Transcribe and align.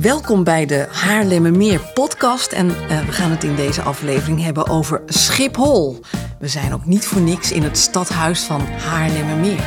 Welkom 0.00 0.44
bij 0.44 0.66
de 0.66 0.86
Haarlemmermeer 0.90 1.80
podcast 1.94 2.52
en 2.52 2.66
uh, 2.66 3.06
we 3.06 3.12
gaan 3.12 3.30
het 3.30 3.44
in 3.44 3.54
deze 3.54 3.82
aflevering 3.82 4.42
hebben 4.42 4.68
over 4.68 5.02
Schiphol. 5.06 6.00
We 6.38 6.48
zijn 6.48 6.72
ook 6.72 6.84
niet 6.84 7.06
voor 7.06 7.20
niks 7.20 7.52
in 7.52 7.62
het 7.62 7.78
stadhuis 7.78 8.42
van 8.42 8.60
Haarlemmermeer. 8.60 9.64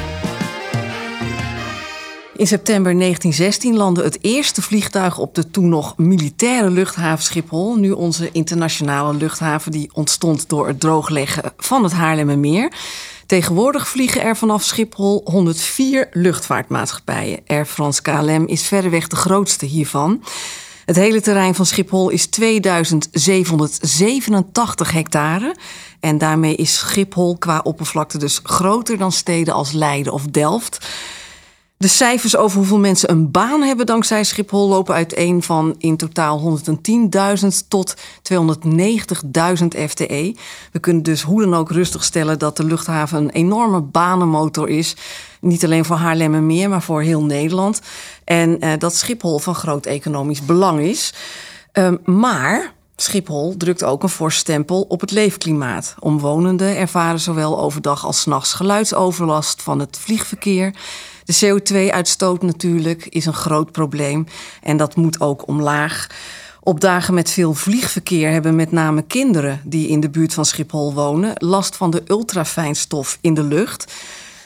In 2.36 2.48
september 2.48 3.00
1916 3.00 3.76
landde 3.76 4.04
het 4.04 4.18
eerste 4.22 4.62
vliegtuig 4.62 5.18
op 5.18 5.36
de 5.36 5.50
toen 5.50 5.70
nog 5.70 5.98
militaire 5.98 6.70
luchthaven 6.70 7.24
Schiphol. 7.24 7.76
Nu 7.76 7.92
onze 7.92 8.32
internationale 8.32 9.14
luchthaven 9.14 9.72
die 9.72 9.90
ontstond 9.94 10.50
door 10.50 10.68
het 10.68 10.80
droogleggen 10.80 11.54
van 11.58 11.84
het 11.84 11.94
Haarlemmermeer. 11.94 12.72
Tegenwoordig 13.34 13.88
vliegen 13.88 14.22
er 14.22 14.38
vanaf 14.38 14.64
Schiphol 14.64 15.22
104 15.26 16.08
luchtvaartmaatschappijen. 16.12 17.40
Air 17.48 17.66
France 17.66 18.02
KLM 18.02 18.44
is 18.46 18.68
verreweg 18.68 19.08
de 19.08 19.16
grootste 19.16 19.66
hiervan. 19.66 20.24
Het 20.86 20.96
hele 20.96 21.22
terrein 21.22 21.56
van 21.56 21.66
Schiphol 21.66 22.10
is 22.10 22.26
2787 22.26 24.92
hectare. 24.92 25.56
En 26.00 26.18
daarmee 26.18 26.56
is 26.56 26.78
Schiphol 26.78 27.38
qua 27.38 27.60
oppervlakte 27.64 28.18
dus 28.18 28.40
groter 28.44 28.98
dan 28.98 29.12
steden 29.12 29.54
als 29.54 29.72
Leiden 29.72 30.14
of 30.14 30.26
Delft. 30.26 30.88
De 31.84 31.90
cijfers 31.90 32.36
over 32.38 32.58
hoeveel 32.58 32.80
mensen 32.80 33.12
een 33.12 33.32
baan 33.32 33.62
hebben 33.62 33.86
dankzij 33.86 34.24
Schiphol 34.24 34.68
lopen 34.68 34.96
uiteen 34.96 35.44
van 35.44 35.76
in 35.78 35.98
totaal 35.98 36.60
110.000 37.42 37.48
tot 37.68 37.96
290.000 37.96 38.02
FTE. 39.88 40.36
We 40.72 40.80
kunnen 40.80 41.04
dus 41.04 41.22
hoe 41.22 41.42
dan 41.42 41.54
ook 41.54 41.72
rustig 41.72 42.04
stellen 42.04 42.40
dat 42.40 42.58
de 42.58 42.64
luchthaven 42.64 43.18
een 43.18 43.30
enorme 43.30 43.82
banenmotor 43.82 44.70
is. 44.70 44.96
Niet 45.42 45.64
alleen 45.64 45.86
voor 45.86 45.96
Haarlem 45.96 46.34
en 46.34 46.46
Meer, 46.46 46.70
maar 46.70 46.82
voor 46.82 47.02
heel 47.02 47.24
Nederland. 47.24 47.82
En 48.24 48.66
uh, 48.66 48.72
dat 48.78 48.96
Schiphol 48.96 49.40
van 49.40 49.56
groot 49.56 49.86
economisch 49.86 50.46
belang 50.46 50.80
is. 50.80 51.14
Uh, 51.74 51.92
maar 52.06 52.74
Schiphol 52.96 53.58
drukt 53.58 53.84
ook 53.84 54.04
een 54.04 54.10
fors 54.10 54.38
stempel 54.38 54.82
op 54.82 55.02
het 55.02 55.12
leefklimaat. 55.12 55.96
Omwonenden 56.00 56.78
ervaren 56.78 57.20
zowel 57.20 57.60
overdag 57.60 58.06
als 58.06 58.26
nachts 58.26 58.54
geluidsoverlast 58.54 59.62
van 59.62 59.80
het 59.80 59.98
vliegverkeer. 60.00 60.74
De 61.26 61.36
CO2-uitstoot 61.46 62.42
natuurlijk 62.42 63.06
is 63.06 63.26
een 63.26 63.34
groot 63.34 63.72
probleem 63.72 64.28
en 64.62 64.78
dat 64.78 64.96
moet 64.96 65.22
ook 65.22 65.48
omlaag. 65.48 66.08
Op 66.60 66.80
dagen 66.80 67.14
met 67.14 67.30
veel 67.30 67.54
vliegverkeer 67.54 68.32
hebben 68.32 68.56
met 68.56 68.72
name 68.72 69.02
kinderen 69.02 69.62
die 69.64 69.88
in 69.88 70.00
de 70.00 70.10
buurt 70.10 70.34
van 70.34 70.46
Schiphol 70.46 70.94
wonen 70.94 71.34
last 71.38 71.76
van 71.76 71.92
de 71.92 72.04
ultrafijnstof 72.08 73.18
in 73.22 73.34
de 73.34 73.44
lucht. 73.44 73.94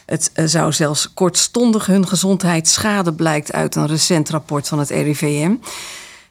Het 0.05 0.31
eh, 0.33 0.45
zou 0.45 0.73
zelfs 0.73 1.13
kortstondig 1.13 1.85
hun 1.85 2.07
gezondheid 2.07 2.67
schaden, 2.67 3.15
blijkt 3.15 3.51
uit 3.51 3.75
een 3.75 3.87
recent 3.87 4.29
rapport 4.29 4.67
van 4.67 4.79
het 4.79 4.89
RIVM. 4.89 5.55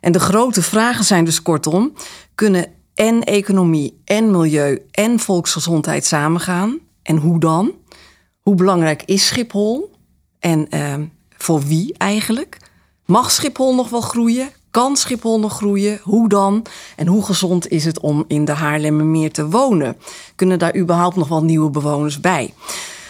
En 0.00 0.12
de 0.12 0.20
grote 0.20 0.62
vragen 0.62 1.04
zijn 1.04 1.24
dus 1.24 1.42
kortom: 1.42 1.92
kunnen 2.34 2.66
en 2.94 3.24
economie 3.24 4.00
en 4.04 4.30
milieu 4.30 4.86
en 4.90 5.18
volksgezondheid 5.18 6.04
samengaan? 6.04 6.78
En 7.02 7.16
hoe 7.16 7.40
dan? 7.40 7.72
Hoe 8.40 8.54
belangrijk 8.54 9.02
is 9.04 9.26
Schiphol? 9.26 9.95
En 10.38 10.66
uh, 10.70 10.94
voor 11.36 11.60
wie 11.60 11.94
eigenlijk? 11.98 12.58
Mag 13.04 13.30
Schiphol 13.30 13.74
nog 13.74 13.88
wel 13.88 14.00
groeien? 14.00 14.48
Kan 14.70 14.96
Schiphol 14.96 15.40
nog 15.40 15.56
groeien? 15.56 15.98
Hoe 16.02 16.28
dan? 16.28 16.64
En 16.96 17.06
hoe 17.06 17.24
gezond 17.24 17.68
is 17.68 17.84
het 17.84 18.00
om 18.00 18.24
in 18.28 18.44
de 18.44 18.52
Haarlemmermeer 18.52 19.32
te 19.32 19.48
wonen? 19.48 19.96
Kunnen 20.34 20.58
daar 20.58 20.76
überhaupt 20.76 21.16
nog 21.16 21.28
wel 21.28 21.44
nieuwe 21.44 21.70
bewoners 21.70 22.20
bij? 22.20 22.54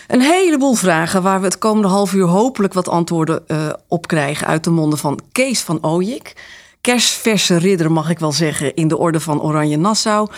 Een 0.07 0.21
heleboel 0.21 0.75
vragen 0.75 1.23
waar 1.23 1.39
we 1.41 1.47
het 1.47 1.59
komende 1.59 1.89
half 1.89 2.13
uur 2.13 2.27
hopelijk 2.27 2.75
wat 2.75 2.89
antwoorden 2.89 3.45
uh, 3.47 3.73
op 3.89 4.07
krijgen 4.07 4.47
uit 4.47 4.65
de 4.65 4.71
monden 4.71 4.99
van 4.99 5.21
Kees 5.33 5.61
van 5.61 5.79
Ooyik. 5.85 6.33
Kerstverse 6.81 7.57
ridder 7.57 7.93
mag 7.93 8.11
ik 8.11 8.19
wel 8.19 8.33
zeggen 8.33 8.75
in 8.75 8.89
de 8.89 8.99
orde 8.99 9.21
van 9.21 9.43
Oranje 9.43 9.77
Nassau 9.77 10.29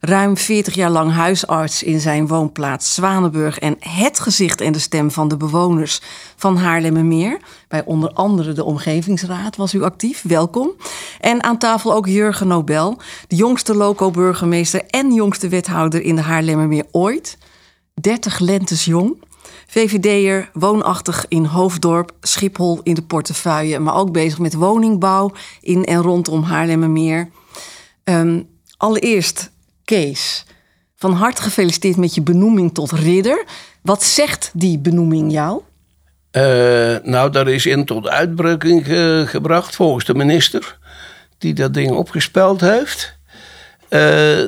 ruim 0.00 0.36
40 0.36 0.74
jaar 0.74 0.90
lang 0.90 1.12
huisarts 1.12 1.82
in 1.82 2.00
zijn 2.00 2.26
woonplaats 2.26 2.94
Zwanenburg 2.94 3.58
en 3.58 3.76
het 3.78 4.20
gezicht 4.20 4.60
en 4.60 4.72
de 4.72 4.78
stem 4.78 5.10
van 5.10 5.28
de 5.28 5.36
bewoners 5.36 6.00
van 6.36 6.56
Haarlemmermeer. 6.56 7.40
Bij 7.68 7.84
onder 7.84 8.12
andere 8.12 8.52
de 8.52 8.64
Omgevingsraad 8.64 9.56
was 9.56 9.74
u 9.74 9.82
actief. 9.82 10.22
Welkom. 10.22 10.70
En 11.20 11.42
aan 11.42 11.58
tafel 11.58 11.94
ook 11.94 12.06
Jurgen 12.06 12.46
Nobel, 12.46 12.98
de 13.28 13.36
jongste 13.36 13.74
loco-burgemeester 13.74 14.82
en 14.86 15.12
jongste 15.12 15.48
wethouder 15.48 16.02
in 16.02 16.16
de 16.16 16.22
Haarlemmermeer 16.22 16.86
ooit. 16.90 17.38
30 17.94 18.38
lentes 18.38 18.84
jong. 18.84 19.26
VVD'er, 19.66 20.50
woonachtig 20.52 21.24
in 21.28 21.44
Hoofddorp, 21.44 22.12
Schiphol 22.20 22.80
in 22.82 22.94
de 22.94 23.02
portefeuille, 23.02 23.78
maar 23.78 23.94
ook 23.94 24.12
bezig 24.12 24.38
met 24.38 24.54
woningbouw 24.54 25.32
in 25.60 25.84
en 25.84 26.02
rondom 26.02 26.42
Haarlemmermeer. 26.42 27.30
Um, 28.04 28.48
allereerst 28.76 29.50
Kees, 29.88 30.44
van 30.96 31.12
harte 31.12 31.42
gefeliciteerd 31.42 31.96
met 31.96 32.14
je 32.14 32.22
benoeming 32.22 32.74
tot 32.74 32.92
ridder. 32.92 33.44
Wat 33.82 34.02
zegt 34.02 34.50
die 34.54 34.78
benoeming 34.78 35.32
jou? 35.32 35.62
Uh, 36.32 36.96
nou, 37.02 37.30
dat 37.30 37.46
is 37.46 37.66
in 37.66 37.84
tot 37.84 38.08
uitbreking 38.08 38.86
gebracht 39.30 39.74
volgens 39.76 40.04
de 40.04 40.14
minister, 40.14 40.78
die 41.38 41.54
dat 41.54 41.74
ding 41.74 41.90
opgespeld 41.90 42.60
heeft. 42.60 43.16
Uh, 43.90 44.00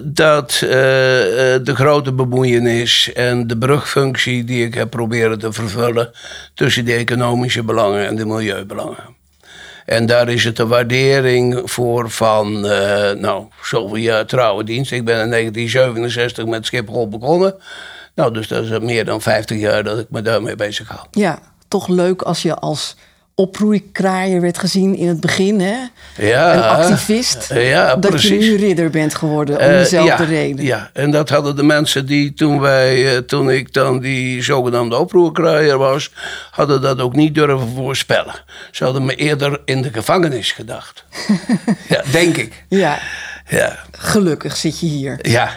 dat 0.04 0.60
uh, 0.64 0.70
de 0.70 1.72
grote 1.74 2.12
bemoeienis 2.12 3.12
en 3.12 3.46
de 3.46 3.58
brugfunctie 3.58 4.44
die 4.44 4.66
ik 4.66 4.74
heb 4.74 4.90
proberen 4.90 5.38
te 5.38 5.52
vervullen 5.52 6.10
tussen 6.54 6.84
de 6.84 6.92
economische 6.92 7.62
belangen 7.62 8.06
en 8.06 8.16
de 8.16 8.26
milieubelangen. 8.26 9.19
En 9.90 10.06
daar 10.06 10.28
is 10.28 10.44
het 10.44 10.58
een 10.58 10.68
waardering 10.68 11.60
voor 11.64 12.10
van, 12.10 12.64
uh, 12.64 13.10
nou, 13.10 13.46
zoveel 13.62 13.96
jaar 13.96 14.26
trouwe 14.26 14.64
dienst. 14.64 14.92
Ik 14.92 15.04
ben 15.04 15.20
in 15.22 15.30
1967 15.30 16.46
met 16.46 16.66
Schiphol 16.66 17.08
begonnen. 17.08 17.54
Nou, 18.14 18.32
dus 18.32 18.48
dat 18.48 18.64
is 18.64 18.78
meer 18.78 19.04
dan 19.04 19.20
50 19.20 19.58
jaar 19.58 19.84
dat 19.84 19.98
ik 19.98 20.06
me 20.10 20.22
daarmee 20.22 20.56
bezig 20.56 20.88
hou. 20.88 21.06
Ja, 21.10 21.38
toch 21.68 21.88
leuk 21.88 22.22
als 22.22 22.42
je 22.42 22.54
als 22.54 22.96
oproeikraaier 23.34 24.40
werd 24.40 24.58
gezien 24.58 24.96
in 24.96 25.08
het 25.08 25.20
begin. 25.20 25.60
Hè? 25.60 25.76
Ja, 26.16 26.54
een 26.54 26.62
activist. 26.62 27.50
Ja, 27.54 27.96
dat 27.96 28.10
precies. 28.10 28.30
je 28.30 28.50
nu 28.50 28.56
ridder 28.56 28.90
bent 28.90 29.14
geworden 29.14 29.58
om 29.58 29.62
Uh, 29.64 29.68
dezelfde 29.70 30.22
ja, 30.22 30.28
reden. 30.28 30.64
Ja, 30.64 30.90
en 30.92 31.10
dat 31.10 31.28
hadden 31.28 31.56
de 31.56 31.62
mensen 31.62 32.06
die 32.06 32.32
toen, 32.34 32.60
wij, 32.60 33.14
eh, 33.14 33.18
toen 33.18 33.50
ik 33.50 33.72
dan 33.72 33.98
die 34.00 34.42
zogenaamde 34.42 34.96
oproerkraaier 34.96 35.78
was, 35.78 36.10
hadden 36.50 36.80
dat 36.82 37.00
ook 37.00 37.14
niet 37.14 37.34
durven 37.34 37.68
voorspellen. 37.74 38.34
Ze 38.70 38.84
hadden 38.84 39.04
me 39.04 39.14
eerder 39.14 39.60
in 39.64 39.82
de 39.82 39.92
gevangenis 39.92 40.52
gedacht. 40.52 41.04
ja, 41.88 42.02
denk 42.12 42.36
ik. 42.36 42.64
Ja, 42.68 42.98
Ja, 43.48 43.78
gelukkig 43.90 44.56
zit 44.56 44.80
je 44.80 44.86
hier. 44.86 45.18
ja. 45.22 45.50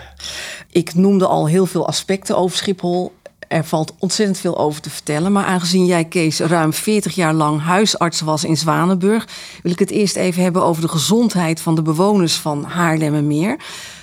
Ik 0.71 0.95
noemde 0.95 1.27
al 1.27 1.47
heel 1.47 1.65
veel 1.65 1.87
aspecten 1.87 2.37
over 2.37 2.57
Schiphol. 2.57 3.13
Er 3.53 3.65
valt 3.65 3.93
ontzettend 3.99 4.37
veel 4.37 4.57
over 4.57 4.81
te 4.81 4.89
vertellen. 4.89 5.31
Maar 5.31 5.45
aangezien 5.45 5.85
jij, 5.85 6.05
Kees, 6.05 6.39
ruim 6.39 6.73
40 6.73 7.15
jaar 7.15 7.33
lang 7.33 7.61
huisarts 7.61 8.21
was 8.21 8.43
in 8.43 8.57
Zwanenburg, 8.57 9.27
wil 9.63 9.71
ik 9.71 9.79
het 9.79 9.91
eerst 9.91 10.15
even 10.15 10.43
hebben 10.43 10.63
over 10.63 10.81
de 10.81 10.87
gezondheid 10.87 11.61
van 11.61 11.75
de 11.75 11.81
bewoners 11.81 12.35
van 12.35 12.63
Haarlemmermeer. 12.63 13.59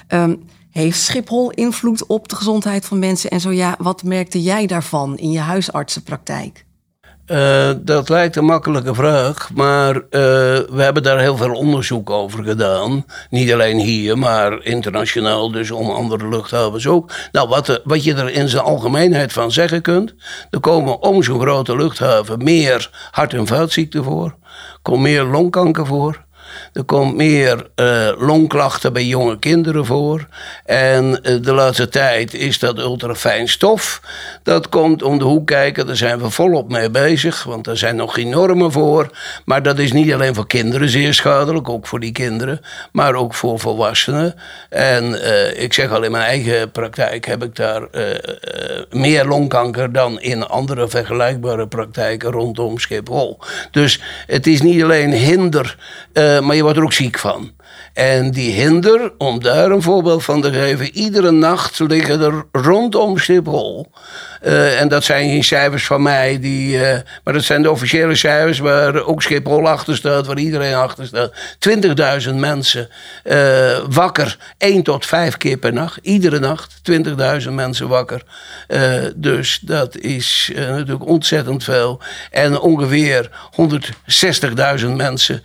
Um, 0.09 0.43
heeft 0.71 1.01
Schiphol 1.01 1.51
invloed 1.51 2.07
op 2.07 2.29
de 2.29 2.37
gezondheid 2.37 2.85
van 2.85 2.99
mensen? 2.99 3.31
En 3.31 3.41
zo 3.41 3.51
ja, 3.51 3.75
wat 3.79 4.03
merkte 4.03 4.43
jij 4.43 4.67
daarvan 4.67 5.19
in 5.19 5.31
je 5.31 5.39
huisartsenpraktijk? 5.39 6.65
Uh, 7.31 7.71
dat 7.79 8.09
lijkt 8.09 8.37
een 8.37 8.45
makkelijke 8.45 8.95
vraag, 8.95 9.51
maar 9.55 9.95
uh, 9.95 10.01
we 10.11 10.77
hebben 10.77 11.03
daar 11.03 11.19
heel 11.19 11.37
veel 11.37 11.53
onderzoek 11.53 12.11
over 12.11 12.45
gedaan. 12.45 13.05
Niet 13.29 13.53
alleen 13.53 13.79
hier, 13.79 14.19
maar 14.19 14.65
internationaal, 14.65 15.51
dus 15.53 15.71
om 15.71 15.91
andere 15.91 16.29
luchthavens 16.29 16.87
ook. 16.87 17.13
Nou, 17.33 17.49
wat, 17.49 17.67
de, 17.67 17.81
wat 17.85 18.05
je 18.05 18.15
er 18.15 18.31
in 18.31 18.49
zijn 18.49 18.63
algemeenheid 18.63 19.33
van 19.33 19.53
zeggen 19.53 19.83
kunt, 19.83 20.15
er 20.51 20.61
komen 20.61 21.03
om 21.03 21.23
zo'n 21.23 21.41
grote 21.41 21.77
luchthaven 21.77 22.45
meer 22.45 22.91
hart- 23.11 23.35
en 23.35 23.47
vaatziekten 23.47 24.05
voor, 24.05 24.35
komt 24.83 25.01
meer 25.01 25.23
longkanker 25.23 25.87
voor. 25.87 26.25
Er 26.73 26.85
komt 26.85 27.15
meer 27.17 27.67
uh, 27.77 28.11
longklachten 28.19 28.93
bij 28.93 29.05
jonge 29.05 29.39
kinderen 29.39 29.87
voor. 29.87 30.27
En 30.65 31.21
uh, 31.23 31.43
de 31.43 31.53
laatste 31.53 31.89
tijd 31.89 32.35
is 32.35 32.59
dat 32.59 32.79
ultrafijn 32.79 33.49
stof. 33.49 34.01
Dat 34.43 34.69
komt 34.69 35.03
om 35.03 35.19
de 35.19 35.25
hoek 35.25 35.47
kijken. 35.47 35.87
Daar 35.87 35.97
zijn 35.97 36.19
we 36.19 36.31
volop 36.31 36.71
mee 36.71 36.91
bezig. 36.91 37.45
Want 37.45 37.67
er 37.67 37.77
zijn 37.77 37.97
nog 37.97 38.15
geen 38.15 38.29
normen 38.29 38.73
voor. 38.73 39.11
Maar 39.45 39.63
dat 39.63 39.79
is 39.79 39.93
niet 39.93 40.13
alleen 40.13 40.35
voor 40.35 40.47
kinderen 40.47 40.89
zeer 40.89 41.15
schadelijk. 41.15 41.69
Ook 41.69 41.87
voor 41.87 42.01
die 42.01 42.13
kinderen. 42.13 42.61
Maar 42.93 43.15
ook 43.15 43.35
voor 43.35 43.61
volwassenen. 43.61 44.35
En 44.69 45.05
uh, 45.05 45.63
ik 45.63 45.73
zeg 45.73 45.91
al 45.91 46.03
in 46.03 46.11
mijn 46.11 46.25
eigen 46.25 46.71
praktijk 46.71 47.27
heb 47.27 47.45
ik 47.45 47.57
daar 47.57 47.89
meer 48.91 49.25
longkanker 49.25 49.93
dan 49.93 50.21
in 50.21 50.47
andere 50.47 50.89
vergelijkbare 50.89 51.69
praktijken 51.69 52.31
rondom 52.31 52.79
Schiphol. 52.79 53.39
Dus 53.71 54.01
het 54.27 54.47
is 54.47 54.63
niet 54.63 54.83
alleen 54.83 55.13
hinder 55.13 55.77
je 56.57 56.63
wordt 56.63 56.79
er 56.79 56.85
ook 56.85 56.93
ziek 56.93 57.19
van. 57.19 57.51
En 57.93 58.31
die 58.31 58.53
hinder, 58.53 59.13
om 59.19 59.43
daar 59.43 59.71
een 59.71 59.83
voorbeeld 59.83 60.25
van 60.25 60.41
te 60.41 60.53
geven, 60.53 60.91
iedere 60.97 61.31
nacht 61.31 61.79
liggen 61.79 62.21
er 62.21 62.45
rondom 62.53 63.19
Schiphol. 63.19 63.91
Uh, 64.43 64.81
en 64.81 64.89
dat 64.89 65.05
zijn 65.05 65.31
geen 65.31 65.45
cijfers 65.45 65.87
van 65.87 66.03
mij, 66.03 66.41
die, 66.41 66.77
uh, 66.77 66.97
maar 67.25 67.35
dat 67.35 67.43
zijn 67.43 67.63
de 67.63 67.71
officiële 67.71 68.15
cijfers 68.15 68.59
waar 68.59 69.05
ook 69.05 69.23
Schiphol 69.23 69.69
achter 69.69 69.97
staat, 69.97 70.27
waar 70.27 70.39
iedereen 70.39 70.75
achter 70.75 71.07
staat. 71.07 71.33
20.000 72.29 72.35
mensen 72.35 72.89
uh, 73.25 73.79
wakker, 73.89 74.37
één 74.59 74.83
tot 74.83 75.07
vijf 75.07 75.37
keer 75.37 75.57
per 75.57 75.73
nacht, 75.73 75.99
iedere 76.03 76.39
nacht. 76.39 76.81
20.000 77.45 77.51
mensen 77.51 77.89
wakker. 77.89 78.23
dus 79.17 79.61
dat 79.63 79.97
is 79.97 80.53
natuurlijk 80.57 81.07
ontzettend 81.07 81.65
veel. 81.65 82.01
En 82.31 82.61
ongeveer 82.61 83.31
160.000 84.81 84.87
mensen 84.97 85.43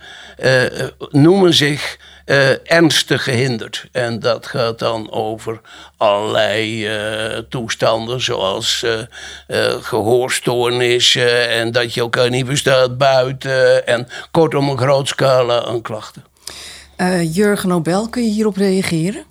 noemen 1.10 1.54
zich 1.54 1.96
uh, 2.26 2.70
ernstig 2.72 3.22
gehinderd. 3.22 3.86
En 3.92 4.20
dat 4.20 4.46
gaat 4.46 4.78
dan 4.78 5.10
over 5.10 5.60
allerlei 5.96 6.86
uh, 6.86 7.38
toestanden, 7.48 8.20
zoals 8.20 8.84
uh, 8.84 9.72
gehoorstoornissen 9.80 11.48
en 11.48 11.72
dat 11.72 11.94
je 11.94 12.00
elkaar 12.00 12.30
niet 12.30 12.46
verstaat 12.46 12.98
buiten. 12.98 13.86
En 13.86 14.08
kortom, 14.30 14.68
een 14.68 14.78
groot 14.78 15.08
scala 15.08 15.64
aan 15.64 15.82
klachten. 15.82 16.24
Jurgen 17.32 17.68
Nobel, 17.68 18.08
kun 18.08 18.22
je 18.22 18.30
hierop 18.30 18.56
reageren? 18.56 19.24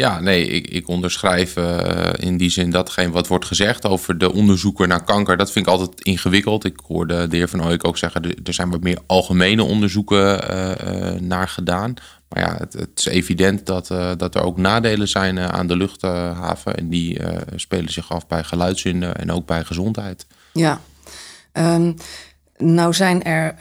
Ja, 0.00 0.20
nee, 0.20 0.46
ik, 0.46 0.66
ik 0.66 0.88
onderschrijf 0.88 1.56
uh, 1.56 2.08
in 2.16 2.36
die 2.36 2.50
zin 2.50 2.70
datgene 2.70 3.10
wat 3.10 3.26
wordt 3.26 3.44
gezegd 3.44 3.86
over 3.86 4.18
de 4.18 4.32
onderzoeken 4.32 4.88
naar 4.88 5.04
kanker. 5.04 5.36
Dat 5.36 5.52
vind 5.52 5.66
ik 5.66 5.72
altijd 5.72 6.00
ingewikkeld. 6.00 6.64
Ik 6.64 6.80
hoorde 6.86 7.26
de 7.26 7.36
heer 7.36 7.48
Van 7.48 7.64
Ooyek 7.64 7.86
ook 7.86 7.98
zeggen, 7.98 8.22
er 8.44 8.54
zijn 8.54 8.70
wat 8.70 8.80
meer 8.80 8.98
algemene 9.06 9.62
onderzoeken 9.62 10.50
uh, 10.50 11.20
naar 11.20 11.48
gedaan. 11.48 11.94
Maar 12.28 12.42
ja, 12.42 12.56
het, 12.58 12.72
het 12.72 12.90
is 12.94 13.04
evident 13.04 13.66
dat, 13.66 13.86
dat 14.16 14.34
er 14.34 14.42
ook 14.42 14.56
nadelen 14.56 15.08
zijn 15.08 15.38
aan 15.38 15.66
de 15.66 15.76
luchthaven. 15.76 16.76
En 16.76 16.88
die 16.88 17.20
spelen 17.56 17.92
zich 17.92 18.12
af 18.12 18.26
bij 18.26 18.44
geluidshinder 18.44 19.16
en 19.16 19.32
ook 19.32 19.46
bij 19.46 19.64
gezondheid. 19.64 20.26
Ja, 20.52 20.80
um, 21.52 21.94
nou 22.56 22.94
zijn 22.94 23.22
er 23.22 23.54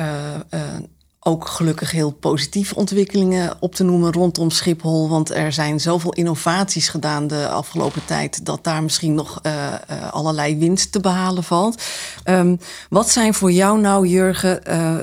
ook 1.30 1.48
gelukkig 1.48 1.92
heel 1.92 2.12
positieve 2.12 2.76
ontwikkelingen 2.76 3.58
op 3.60 3.76
te 3.76 3.84
noemen 3.84 4.12
rondom 4.12 4.50
Schiphol. 4.50 5.10
Want 5.10 5.30
er 5.30 5.54
zijn 5.54 5.80
zoveel 5.80 6.14
innovaties 6.14 6.90
gedaan 6.90 7.28
de 7.28 7.48
afgelopen 7.48 8.06
tijd 8.06 8.46
dat 8.46 8.64
daar 8.64 8.84
misschien 8.84 9.14
nog 9.14 9.40
uh, 9.44 9.54
uh, 9.92 10.12
allerlei 10.12 10.58
winst 10.58 10.92
te 10.92 11.00
behalen 11.00 11.44
valt. 11.44 11.84
Um, 12.26 12.60
wat 12.90 13.10
zijn 13.10 13.34
voor 13.34 13.52
jou 13.52 13.80
nou, 13.80 14.08
Jurgen, 14.08 14.62
uh, 14.68 14.98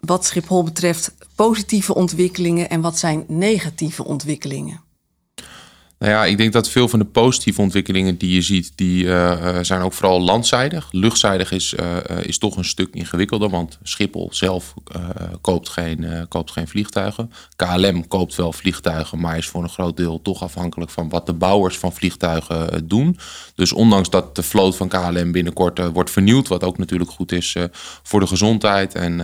wat 0.00 0.24
Schiphol 0.24 0.62
betreft, 0.62 1.14
positieve 1.34 1.94
ontwikkelingen 1.94 2.68
en 2.68 2.80
wat 2.80 2.98
zijn 2.98 3.24
negatieve 3.26 4.04
ontwikkelingen? 4.04 4.87
Nou 5.98 6.12
ja, 6.12 6.24
ik 6.24 6.36
denk 6.36 6.52
dat 6.52 6.68
veel 6.68 6.88
van 6.88 6.98
de 6.98 7.04
positieve 7.04 7.60
ontwikkelingen 7.60 8.18
die 8.18 8.34
je 8.34 8.42
ziet, 8.42 8.72
die 8.74 9.04
uh, 9.04 9.58
zijn 9.62 9.82
ook 9.82 9.92
vooral 9.92 10.20
landzijdig. 10.20 10.88
Luchtzijdig 10.92 11.52
is, 11.52 11.74
uh, 11.80 11.96
is 12.22 12.38
toch 12.38 12.56
een 12.56 12.64
stuk 12.64 12.94
ingewikkelder, 12.94 13.50
want 13.50 13.78
Schiphol 13.82 14.28
zelf 14.32 14.74
koopt, 15.40 15.68
geen, 15.68 16.26
koopt 16.28 16.50
geen 16.50 16.68
vliegtuigen. 16.68 17.32
KLM 17.56 18.08
koopt 18.08 18.34
wel 18.34 18.52
vliegtuigen, 18.52 19.20
maar 19.20 19.36
is 19.36 19.46
voor 19.46 19.62
een 19.62 19.68
groot 19.68 19.96
deel 19.96 20.22
toch 20.22 20.42
afhankelijk 20.42 20.90
van 20.90 21.08
wat 21.08 21.26
de 21.26 21.32
bouwers 21.32 21.78
van 21.78 21.92
vliegtuigen 21.92 22.88
doen. 22.88 23.18
Dus 23.54 23.72
ondanks 23.72 24.10
dat 24.10 24.36
de 24.36 24.42
vloot 24.42 24.76
van 24.76 24.88
KLM 24.88 25.32
binnenkort 25.32 25.92
wordt 25.92 26.10
vernieuwd, 26.10 26.48
wat 26.48 26.64
ook 26.64 26.78
natuurlijk 26.78 27.10
goed 27.10 27.32
is 27.32 27.56
voor 28.02 28.20
de 28.20 28.26
gezondheid 28.26 28.94
en 28.94 29.22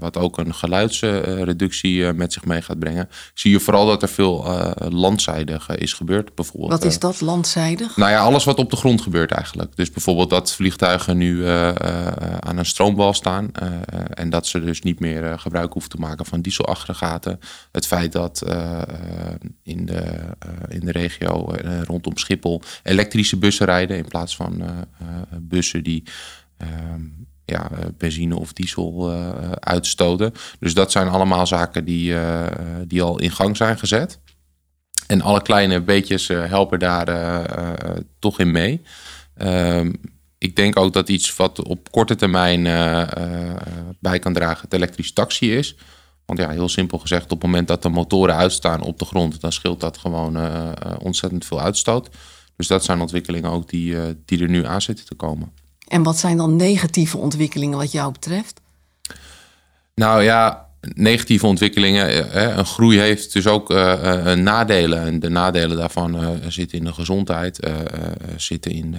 wat 0.00 0.16
ook 0.16 0.38
een 0.38 0.54
geluidsreductie 0.54 2.12
met 2.12 2.32
zich 2.32 2.44
mee 2.44 2.62
gaat 2.62 2.78
brengen, 2.78 3.08
zie 3.34 3.50
je 3.50 3.60
vooral 3.60 3.86
dat 3.86 4.02
er 4.02 4.08
veel 4.08 4.46
landzijdig 4.88 5.68
is 5.68 5.83
gebeurd. 5.92 6.34
Bijvoorbeeld, 6.34 6.70
wat 6.70 6.84
is 6.84 6.98
dat, 6.98 7.20
landzijdig? 7.20 7.96
Nou 7.96 8.10
ja, 8.10 8.20
alles 8.20 8.44
wat 8.44 8.58
op 8.58 8.70
de 8.70 8.76
grond 8.76 9.00
gebeurt 9.00 9.30
eigenlijk. 9.30 9.76
Dus 9.76 9.90
bijvoorbeeld 9.90 10.30
dat 10.30 10.52
vliegtuigen 10.52 11.16
nu 11.16 11.36
uh, 11.36 11.68
aan 12.38 12.58
een 12.58 12.66
stroombal 12.66 13.12
staan 13.12 13.50
en 14.08 14.30
dat 14.30 14.46
ze 14.46 14.60
dus 14.60 14.82
niet 14.82 15.00
meer 15.00 15.38
gebruik 15.38 15.72
hoeven 15.72 15.90
te 15.90 15.96
maken 15.96 16.26
van 16.26 16.40
dieselaggregaten. 16.40 17.40
Het 17.72 17.86
feit 17.86 18.12
dat 18.12 18.42
in, 19.62 19.86
de, 19.86 20.20
in 20.68 20.80
de 20.80 20.92
regio 20.92 21.54
rondom 21.84 22.16
Schiphol 22.16 22.62
elektrische 22.82 23.36
bussen 23.36 23.66
rijden 23.66 23.96
in 23.96 24.08
plaats 24.08 24.36
van 24.36 24.62
bussen 25.40 25.82
die 25.82 26.02
ehm, 26.56 27.02
ja, 27.44 27.70
benzine 27.98 28.36
of 28.36 28.52
diesel 28.52 29.12
uitstoten. 29.60 30.32
Dus 30.58 30.74
dat 30.74 30.92
zijn 30.92 31.08
allemaal 31.08 31.46
zaken 31.46 31.84
die, 31.84 32.14
die 32.86 33.02
al 33.02 33.18
in 33.20 33.30
gang 33.30 33.56
zijn 33.56 33.78
gezet. 33.78 34.20
En 35.06 35.20
alle 35.20 35.42
kleine 35.42 35.80
beetjes 35.80 36.28
eh, 36.28 36.44
helpen 36.44 36.78
daar 36.78 37.08
eh, 37.08 37.44
eh, 37.44 37.96
toch 38.18 38.38
in 38.38 38.50
mee. 38.50 38.82
Ehm, 39.36 39.92
ik 40.38 40.56
denk 40.56 40.78
ook 40.78 40.92
dat 40.92 41.08
iets 41.08 41.36
wat 41.36 41.62
op 41.62 41.90
korte 41.90 42.14
termijn 42.14 42.62
bij 44.00 44.18
kan 44.18 44.32
dragen 44.32 44.62
het 44.62 44.72
elektrische 44.72 45.12
taxi 45.12 45.56
is. 45.56 45.76
Want 46.26 46.38
ja, 46.38 46.50
heel 46.50 46.68
simpel 46.68 46.98
gezegd, 46.98 47.24
op 47.24 47.30
het 47.30 47.42
moment 47.42 47.68
dat 47.68 47.82
de 47.82 47.88
motoren 47.88 48.34
uitstaan 48.34 48.82
op 48.82 48.98
de 48.98 49.04
grond, 49.04 49.40
dan 49.40 49.52
scheelt 49.52 49.80
dat 49.80 49.98
gewoon 49.98 50.38
ontzettend 50.98 51.44
veel 51.44 51.60
uitstoot. 51.60 52.08
Dus 52.56 52.66
dat 52.66 52.84
zijn 52.84 53.00
ontwikkelingen 53.00 53.50
ook 53.50 53.68
die, 53.68 53.96
die 54.24 54.40
er 54.40 54.48
nu 54.48 54.66
aan 54.66 54.82
zitten 54.82 55.04
te 55.04 55.14
komen. 55.14 55.52
En 55.88 56.02
wat 56.02 56.18
zijn 56.18 56.36
dan 56.36 56.56
negatieve 56.56 57.18
ontwikkelingen 57.18 57.78
wat 57.78 57.92
jou 57.92 58.12
betreft? 58.12 58.60
Nou 59.94 60.22
ja, 60.22 60.63
negatieve 60.94 61.46
ontwikkelingen. 61.46 62.32
Eh, 62.32 62.56
een 62.56 62.66
groei 62.66 62.98
heeft 62.98 63.32
dus 63.32 63.46
ook 63.46 63.70
uh, 63.70 64.32
nadelen. 64.32 65.00
En 65.00 65.20
de 65.20 65.28
nadelen 65.28 65.76
daarvan 65.76 66.40
zitten 66.48 66.78
in 66.78 66.84
de 66.84 66.92
gezondheid, 66.92 67.68
zitten 68.36 68.70
in 68.70 68.96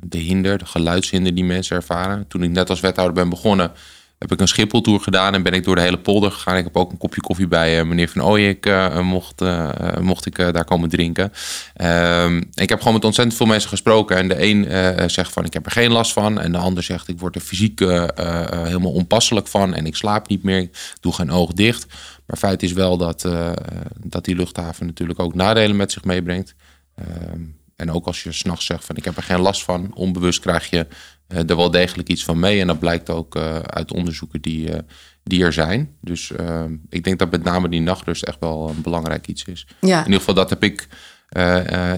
de 0.00 0.18
hinder, 0.18 0.58
de 0.58 0.66
geluidshinder 0.66 1.34
die 1.34 1.44
mensen 1.44 1.76
ervaren. 1.76 2.24
Toen 2.28 2.42
ik 2.42 2.50
net 2.50 2.70
als 2.70 2.80
wethouder 2.80 3.14
ben 3.14 3.28
begonnen, 3.28 3.72
heb 4.24 4.32
ik 4.32 4.40
een 4.40 4.48
Schipholtour 4.48 5.00
gedaan 5.00 5.34
en 5.34 5.42
ben 5.42 5.52
ik 5.52 5.64
door 5.64 5.74
de 5.74 5.80
hele 5.80 5.98
polder 5.98 6.32
gegaan. 6.32 6.56
Ik 6.56 6.64
heb 6.64 6.76
ook 6.76 6.90
een 6.90 6.98
kopje 6.98 7.20
koffie 7.20 7.48
bij 7.48 7.78
uh, 7.78 7.84
meneer 7.84 8.08
Van 8.08 8.22
Ooyek 8.22 8.66
uh, 8.66 9.00
mocht, 9.00 9.42
mocht 10.00 10.26
ik 10.26 10.36
daar 10.36 10.64
komen 10.64 10.88
drinken. 10.88 11.32
Ehm, 11.74 12.42
ik 12.54 12.68
heb 12.68 12.78
gewoon 12.78 12.94
met 12.94 13.04
ontzettend 13.04 13.36
veel 13.36 13.46
mensen 13.46 13.68
gesproken. 13.68 14.16
En 14.16 14.28
de 14.28 14.42
een 14.42 15.10
zegt 15.10 15.32
van 15.32 15.44
ik 15.44 15.52
heb 15.52 15.66
er 15.66 15.72
geen 15.72 15.92
last 15.92 16.12
van. 16.12 16.40
En 16.40 16.52
de 16.52 16.58
ander 16.58 16.82
zegt 16.82 17.08
ik 17.08 17.20
word 17.20 17.34
er 17.34 17.40
fysiek 17.40 17.78
helemaal 17.78 18.92
onpasselijk 18.92 19.46
van. 19.46 19.74
En 19.74 19.86
ik 19.86 19.96
slaap 19.96 20.28
niet 20.28 20.42
meer, 20.42 20.58
ik 20.58 20.76
doe 21.00 21.12
geen 21.12 21.30
oog 21.30 21.52
dicht. 21.52 21.86
Maar 22.26 22.36
feit 22.36 22.62
is 22.62 22.72
wel 22.72 22.96
dat, 22.96 23.28
dat 24.00 24.24
die 24.24 24.36
luchthaven 24.36 24.86
natuurlijk 24.86 25.18
ook 25.18 25.34
nadelen 25.34 25.76
met 25.76 25.92
zich 25.92 26.04
meebrengt. 26.04 26.54
Ehm, 26.94 27.40
en 27.76 27.90
ook 27.90 28.06
als 28.06 28.22
je 28.22 28.32
s'nachts 28.32 28.66
zegt 28.66 28.84
van 28.84 28.96
ik 28.96 29.04
heb 29.04 29.16
er 29.16 29.22
geen 29.22 29.40
last 29.40 29.64
van, 29.64 29.94
onbewust 29.94 30.40
krijg 30.40 30.70
je 30.70 30.86
er 31.28 31.56
wel 31.56 31.70
degelijk 31.70 32.08
iets 32.08 32.24
van 32.24 32.38
mee. 32.38 32.60
En 32.60 32.66
dat 32.66 32.78
blijkt 32.78 33.10
ook 33.10 33.36
uh, 33.36 33.58
uit 33.58 33.92
onderzoeken 33.92 34.40
die, 34.40 34.70
uh, 34.70 34.78
die 35.22 35.44
er 35.44 35.52
zijn. 35.52 35.96
Dus 36.00 36.32
ik 36.88 37.04
denk 37.04 37.18
dat 37.18 37.30
met 37.30 37.44
name 37.44 37.68
die 37.68 37.80
nachtrust 37.80 38.22
echt 38.22 38.36
wel 38.40 38.68
een 38.68 38.82
belangrijk 38.82 39.26
iets 39.26 39.44
is. 39.44 39.66
Ja. 39.80 39.98
In 39.98 40.04
ieder 40.04 40.18
geval 40.18 40.34
dat 40.34 40.50
heb 40.50 40.62
ik 40.62 40.88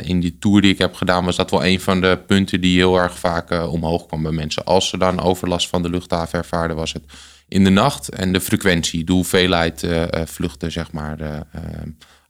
in 0.02 0.20
die 0.20 0.38
tour 0.38 0.60
die 0.60 0.72
ik 0.72 0.78
heb 0.78 0.94
gedaan, 0.94 1.24
was 1.24 1.36
dat 1.36 1.50
wel 1.50 1.64
een 1.64 1.80
van 1.80 2.00
de 2.00 2.18
punten 2.26 2.60
die 2.60 2.76
heel 2.76 2.96
erg 2.96 3.18
vaak 3.18 3.50
omhoog 3.70 4.06
kwam 4.06 4.22
bij 4.22 4.32
mensen. 4.32 4.64
Als 4.64 4.88
ze 4.88 4.98
dan 4.98 5.20
overlast 5.20 5.68
van 5.68 5.82
de 5.82 5.90
luchthaven 5.90 6.38
ervaarden, 6.38 6.76
was 6.76 6.92
het 6.92 7.04
in 7.48 7.64
de 7.64 7.70
nacht 7.70 8.08
en 8.08 8.32
de 8.32 8.40
frequentie, 8.40 9.04
de 9.04 9.12
hoeveelheid 9.12 9.86
vluchten, 10.24 10.72
zeg 10.72 10.92
maar, 10.92 11.46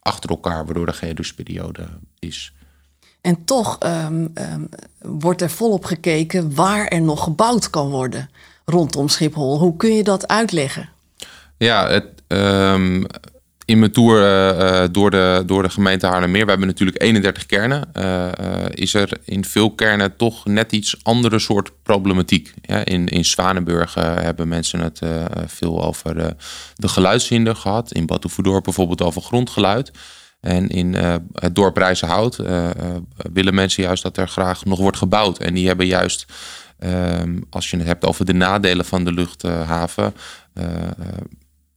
achter 0.01 0.31
elkaar, 0.31 0.65
waardoor 0.65 0.87
er 0.87 0.95
geen 0.95 1.17
rustperiode 1.17 1.89
is. 2.19 2.53
En 3.27 3.45
toch 3.45 3.79
um, 3.83 4.33
um, 4.35 4.69
wordt 4.99 5.43
er 5.43 5.51
volop 5.51 5.85
gekeken 5.85 6.55
waar 6.55 6.87
er 6.87 7.01
nog 7.01 7.23
gebouwd 7.23 7.71
kan 7.71 7.91
worden 7.91 8.31
rondom 8.65 9.09
Schiphol. 9.09 9.59
Hoe 9.59 9.77
kun 9.77 9.95
je 9.95 10.03
dat 10.03 10.29
uitleggen? 10.29 10.89
Ja, 11.57 11.89
het, 11.89 12.07
um, 12.29 13.07
in 13.65 13.79
mijn 13.79 13.93
tour 13.93 14.21
uh, 14.21 14.85
door, 14.91 15.11
de, 15.11 15.43
door 15.47 15.63
de 15.63 15.71
gemeente 15.71 16.07
Haarlemmermeer, 16.07 16.45
we 16.45 16.51
hebben 16.51 16.69
natuurlijk 16.69 17.03
31 17.03 17.47
kernen, 17.47 17.89
uh, 17.95 18.29
is 18.71 18.95
er 18.95 19.19
in 19.25 19.45
veel 19.45 19.71
kernen 19.71 20.17
toch 20.17 20.45
net 20.45 20.73
iets 20.73 20.97
andere 21.03 21.39
soort 21.39 21.71
problematiek. 21.83 22.55
Ja, 22.63 22.85
in, 22.85 23.09
in 23.09 23.25
Zwanenburg 23.25 23.95
hebben 23.95 24.49
mensen 24.49 24.81
het 24.81 25.01
veel 25.47 25.85
over 25.85 26.37
de 26.77 26.89
geluidshinder 26.89 27.57
gehad. 27.57 27.93
In 27.93 28.07
Batuverdorp 28.07 28.65
bijvoorbeeld 28.65 29.03
over 29.03 29.23
grondgeluid. 29.23 29.93
En 30.47 30.69
in 30.69 30.93
uh, 30.93 31.15
het 31.33 31.55
dorp 31.55 31.77
Rijzenhout 31.77 32.39
uh, 32.39 32.69
willen 33.33 33.55
mensen 33.55 33.83
juist 33.83 34.03
dat 34.03 34.17
er 34.17 34.29
graag 34.29 34.65
nog 34.65 34.79
wordt 34.79 34.97
gebouwd. 34.97 35.39
En 35.39 35.55
die 35.55 35.67
hebben 35.67 35.87
juist, 35.87 36.27
ehm, 36.79 37.39
als 37.51 37.71
je 37.71 37.77
het 37.77 37.87
hebt 37.87 38.05
over 38.05 38.25
de 38.25 38.33
nadelen 38.33 38.85
van 38.85 39.05
de 39.05 39.13
luchthaven, 39.13 40.15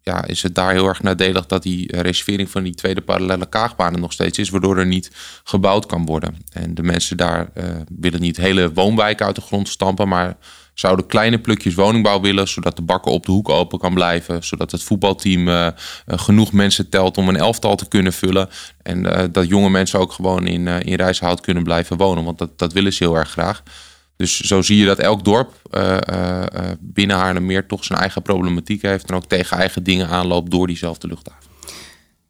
ja, 0.01 0.25
is 0.25 0.43
het 0.43 0.55
daar 0.55 0.71
heel 0.71 0.87
erg 0.87 1.01
nadelig 1.01 1.45
dat 1.45 1.63
die 1.63 2.01
reservering 2.01 2.49
van 2.49 2.63
die 2.63 2.75
tweede 2.75 3.01
parallele 3.01 3.49
kaagbanen 3.49 3.99
nog 3.99 4.11
steeds 4.11 4.37
is, 4.37 4.49
waardoor 4.49 4.77
er 4.77 4.85
niet 4.85 5.11
gebouwd 5.43 5.85
kan 5.85 6.05
worden. 6.05 6.37
En 6.53 6.75
de 6.75 6.83
mensen 6.83 7.17
daar 7.17 7.49
willen 7.99 8.21
niet 8.21 8.37
hele 8.37 8.73
woonwijken 8.73 9.25
uit 9.25 9.35
de 9.35 9.41
grond 9.41 9.69
stampen, 9.69 10.07
maar 10.07 10.37
zouden 10.79 11.05
kleine 11.05 11.39
plukjes 11.39 11.73
woningbouw 11.73 12.21
willen, 12.21 12.47
zodat 12.47 12.75
de 12.75 12.81
bakker 12.81 13.11
op 13.11 13.25
de 13.25 13.31
hoek 13.31 13.49
open 13.49 13.79
kan 13.79 13.93
blijven, 13.93 14.43
zodat 14.43 14.71
het 14.71 14.83
voetbalteam 14.83 15.47
uh, 15.47 15.67
genoeg 16.07 16.51
mensen 16.51 16.89
telt 16.89 17.17
om 17.17 17.29
een 17.29 17.35
elftal 17.35 17.75
te 17.75 17.87
kunnen 17.87 18.13
vullen. 18.13 18.49
En 18.81 19.05
uh, 19.05 19.23
dat 19.31 19.47
jonge 19.47 19.69
mensen 19.69 19.99
ook 19.99 20.11
gewoon 20.11 20.47
in, 20.47 20.67
in 20.67 20.95
Rijshout 20.95 21.41
kunnen 21.41 21.63
blijven 21.63 21.97
wonen, 21.97 22.23
want 22.23 22.37
dat, 22.37 22.59
dat 22.59 22.73
willen 22.73 22.93
ze 22.93 23.03
heel 23.03 23.15
erg 23.15 23.29
graag. 23.29 23.63
Dus 24.15 24.39
zo 24.39 24.61
zie 24.61 24.77
je 24.77 24.85
dat 24.85 24.99
elk 24.99 25.23
dorp 25.23 25.53
uh, 25.71 25.97
uh, 26.13 26.43
binnen 26.79 27.17
Haarlemmeer 27.17 27.65
toch 27.65 27.83
zijn 27.83 27.99
eigen 27.99 28.21
problematiek 28.21 28.81
heeft 28.81 29.09
en 29.09 29.15
ook 29.15 29.25
tegen 29.25 29.57
eigen 29.57 29.83
dingen 29.83 30.07
aanloopt 30.07 30.51
door 30.51 30.67
diezelfde 30.67 31.07
luchthaven. 31.07 31.49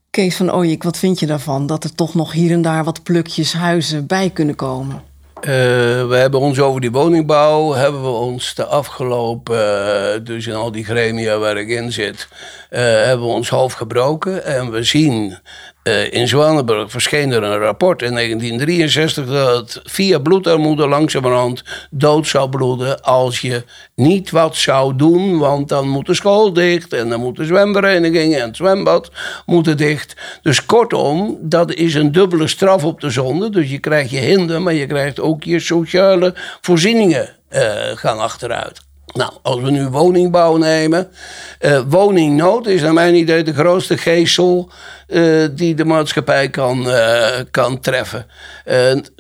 Kees 0.10 0.36
van 0.36 0.54
Ooyek, 0.54 0.84
wat 0.84 0.98
vind 0.98 1.20
je 1.20 1.26
daarvan? 1.26 1.68
Dat 1.68 1.84
er 1.84 1.96
toch 1.96 2.14
nog 2.14 2.32
hier 2.32 2.52
en 2.52 2.62
daar 2.62 2.84
wat 2.84 3.04
plukjes 3.04 3.54
huizen 3.54 4.08
bij 4.08 4.30
kunnen 4.30 4.56
komen? 4.56 5.09
Uh, 5.40 6.08
we 6.08 6.16
hebben 6.16 6.40
ons 6.40 6.60
over 6.60 6.82
die 6.82 6.92
woningbouw, 6.92 7.74
hebben 7.74 8.02
we 8.02 8.08
ons 8.08 8.56
de 8.56 8.66
afgelopen, 8.66 9.58
uh, 9.58 10.26
dus 10.26 10.48
in 10.48 10.54
al 10.54 10.72
die 10.72 10.84
gremia 10.84 11.38
waar 11.38 11.58
ik 11.58 11.68
in 11.68 11.92
zit, 11.92 12.28
hebben 12.78 13.28
we 13.28 13.34
ons 13.34 13.50
hoofd 13.50 13.76
gebroken. 13.76 14.46
En 14.46 14.72
we 14.72 14.84
zien 14.84 15.38
uh, 15.84 16.14
in 16.14 16.28
Zwanenburg 16.28 16.92
verscheen 16.92 17.32
er 17.32 17.44
een 17.44 17.58
rapport 17.58 18.02
in 18.02 18.14
1963 18.14 19.26
dat 19.26 19.82
via 19.84 20.20
bloedarmoede 20.20 20.88
langzamerhand 20.88 21.64
dood 21.90 22.28
zou 22.28 22.50
bloeden 22.50 23.02
als 23.02 23.40
je 23.40 23.64
niet 23.96 24.32
wat 24.32 24.56
zou 24.56 24.96
doen, 24.96 25.38
want 25.38 25.70
dan 25.70 25.88
moet 25.88 26.06
de 26.06 26.14
school 26.14 26.54
dicht 26.54 26.94
en 26.94 27.10
dan 27.10 27.20
moet 27.20 27.36
de 27.36 27.46
zwemvereniging 27.46 28.36
en 28.36 28.48
het 28.48 28.56
zwembad 28.56 29.12
moeten 29.46 29.78
dicht. 29.78 30.16
Dus 30.42 30.66
kortom, 30.66 31.38
dat 31.42 31.74
is 31.74 31.94
een 31.94 32.12
dubbele 32.12 32.48
straf 32.48 32.84
op 32.84 33.02
de 33.02 33.10
zonde. 33.10 33.50
Dus 33.50 33.70
je 33.70 33.80
krijgt 33.80 34.10
je 34.10 34.20
hinder, 34.20 34.62
maar 34.62 34.74
je 34.74 34.86
krijgt 34.86 35.20
ook 35.20 35.44
je 35.44 35.60
sociale 35.60 36.34
voorzieningen 36.62 37.30
uh, 37.50 37.62
gaan 37.94 38.20
achteruit. 38.20 38.88
Nou, 39.14 39.32
als 39.42 39.62
we 39.62 39.72
nu 39.72 39.88
woningbouw 39.88 40.58
nemen. 40.58 41.12
Uh, 41.60 41.82
woningnood 41.88 42.68
is 42.68 42.82
naar 42.82 42.94
mijn 42.94 43.16
idee 43.16 43.44
de 43.44 43.54
grootste 43.54 43.98
geestel 43.98 44.72
uh, 45.08 45.48
die 45.52 45.76
de 45.76 45.86
maatschappij 45.86 46.50
kan, 46.50 46.88
uh, 46.88 47.28
kan 47.52 47.80
treffen. 47.80 48.26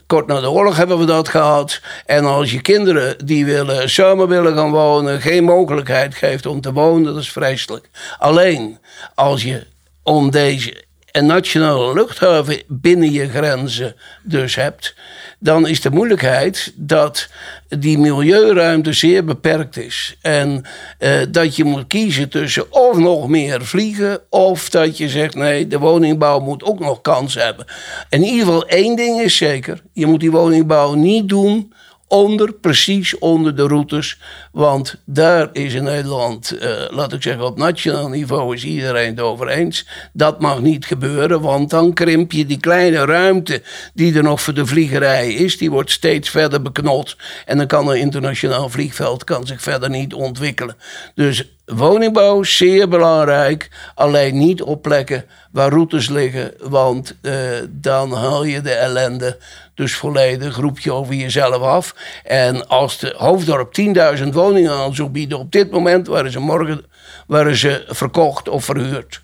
kort 0.07 0.27
na 0.27 0.39
de 0.39 0.49
oorlog 0.49 0.77
hebben 0.77 0.99
we 0.99 1.05
dat 1.05 1.27
gehad. 1.27 1.81
En 2.05 2.25
als 2.25 2.51
je 2.51 2.61
kinderen 2.61 3.25
die 3.25 3.45
willen, 3.45 3.89
samen 3.89 4.27
willen 4.27 4.55
gaan 4.55 4.71
wonen, 4.71 5.21
geen 5.21 5.43
mogelijkheid 5.43 6.15
geeft 6.15 6.45
om 6.45 6.61
te 6.61 6.73
wonen, 6.73 7.13
dat 7.13 7.21
is 7.21 7.31
vreselijk. 7.31 7.89
Alleen 8.17 8.77
als 9.15 9.43
je 9.43 9.67
om 10.03 10.31
deze 10.31 10.83
een 11.11 11.25
nationale 11.25 11.93
luchthaven 11.93 12.61
binnen 12.67 13.11
je 13.11 13.29
grenzen 13.29 13.95
dus 14.23 14.55
hebt, 14.55 14.95
dan 15.39 15.67
is 15.67 15.81
de 15.81 15.89
moeilijkheid 15.89 16.73
dat 16.75 17.27
die 17.67 17.97
milieuruimte 17.97 18.93
zeer 18.93 19.25
beperkt 19.25 19.77
is. 19.77 20.17
En 20.21 20.65
uh, 20.99 21.11
dat 21.29 21.55
je 21.55 21.63
moet 21.63 21.87
kiezen 21.87 22.29
tussen 22.29 22.71
of 22.71 22.97
nog 22.97 23.27
meer 23.27 23.65
vliegen, 23.65 24.21
of 24.29 24.69
dat 24.69 24.97
je 24.97 25.09
zegt 25.09 25.35
nee, 25.35 25.67
de 25.67 25.79
woningbouw 25.79 26.39
moet 26.39 26.63
ook 26.63 26.79
nog 26.79 27.01
kans 27.01 27.35
hebben. 27.35 27.65
In 28.09 28.23
ieder 28.23 28.45
geval 28.45 28.67
één 28.67 28.95
ding 28.95 29.21
is 29.21 29.37
zeker: 29.37 29.81
je 29.93 30.05
moet 30.05 30.19
die 30.19 30.31
woningbouw 30.31 30.93
niet 30.93 31.29
doen 31.29 31.73
onder, 32.09 32.53
precies 32.53 33.17
onder 33.17 33.55
de 33.55 33.67
routes. 33.67 34.19
Want 34.51 34.95
daar 35.05 35.49
is 35.53 35.73
in 35.73 35.83
Nederland, 35.83 36.53
uh, 36.53 36.69
laat 36.89 37.13
ik 37.13 37.21
zeggen, 37.21 37.45
op 37.45 37.57
nationaal 37.57 38.09
niveau 38.09 38.55
is 38.55 38.63
iedereen 38.63 39.09
het 39.09 39.19
over 39.19 39.47
eens. 39.47 39.87
Dat 40.13 40.39
mag 40.39 40.61
niet 40.61 40.85
gebeuren, 40.85 41.41
want 41.41 41.69
dan 41.69 41.93
krimp 41.93 42.31
je 42.31 42.45
die 42.45 42.59
kleine 42.59 43.05
ruimte 43.05 43.61
die 43.93 44.15
er 44.15 44.23
nog 44.23 44.41
voor 44.41 44.53
de 44.53 44.65
vliegerij 44.65 45.33
is. 45.33 45.57
Die 45.57 45.71
wordt 45.71 45.91
steeds 45.91 46.29
verder 46.29 46.61
beknot. 46.61 47.17
En 47.45 47.57
dan 47.57 47.67
kan 47.67 47.87
een 47.87 47.99
internationaal 47.99 48.69
vliegveld 48.69 49.23
kan 49.23 49.47
zich 49.47 49.61
verder 49.61 49.89
niet 49.89 50.13
ontwikkelen. 50.13 50.75
Dus 51.15 51.57
woningbouw, 51.65 52.43
zeer 52.43 52.87
belangrijk. 52.87 53.69
Alleen 53.95 54.37
niet 54.37 54.61
op 54.61 54.81
plekken 54.81 55.25
waar 55.51 55.69
routes 55.69 56.09
liggen, 56.09 56.53
want 56.59 57.15
uh, 57.21 57.33
dan 57.69 58.13
haal 58.13 58.43
je 58.43 58.61
de 58.61 58.71
ellende 58.71 59.37
dus 59.79 59.95
volledig, 59.95 60.55
roep 60.55 60.79
je 60.79 60.93
over 60.93 61.13
jezelf 61.13 61.61
af. 61.61 61.95
En 62.23 62.67
als 62.67 62.97
de 62.97 63.13
hoofddorp 63.17 63.73
10.000 64.17 64.27
woningen 64.31 64.71
aan 64.71 64.95
zou 64.95 65.09
bieden 65.09 65.39
op 65.39 65.51
dit 65.51 65.71
moment, 65.71 66.07
waren 66.07 66.31
ze 66.31 66.39
morgen 66.39 66.85
waren 67.27 67.55
ze 67.55 67.85
verkocht 67.87 68.49
of 68.49 68.65
verhuurd. 68.65 69.21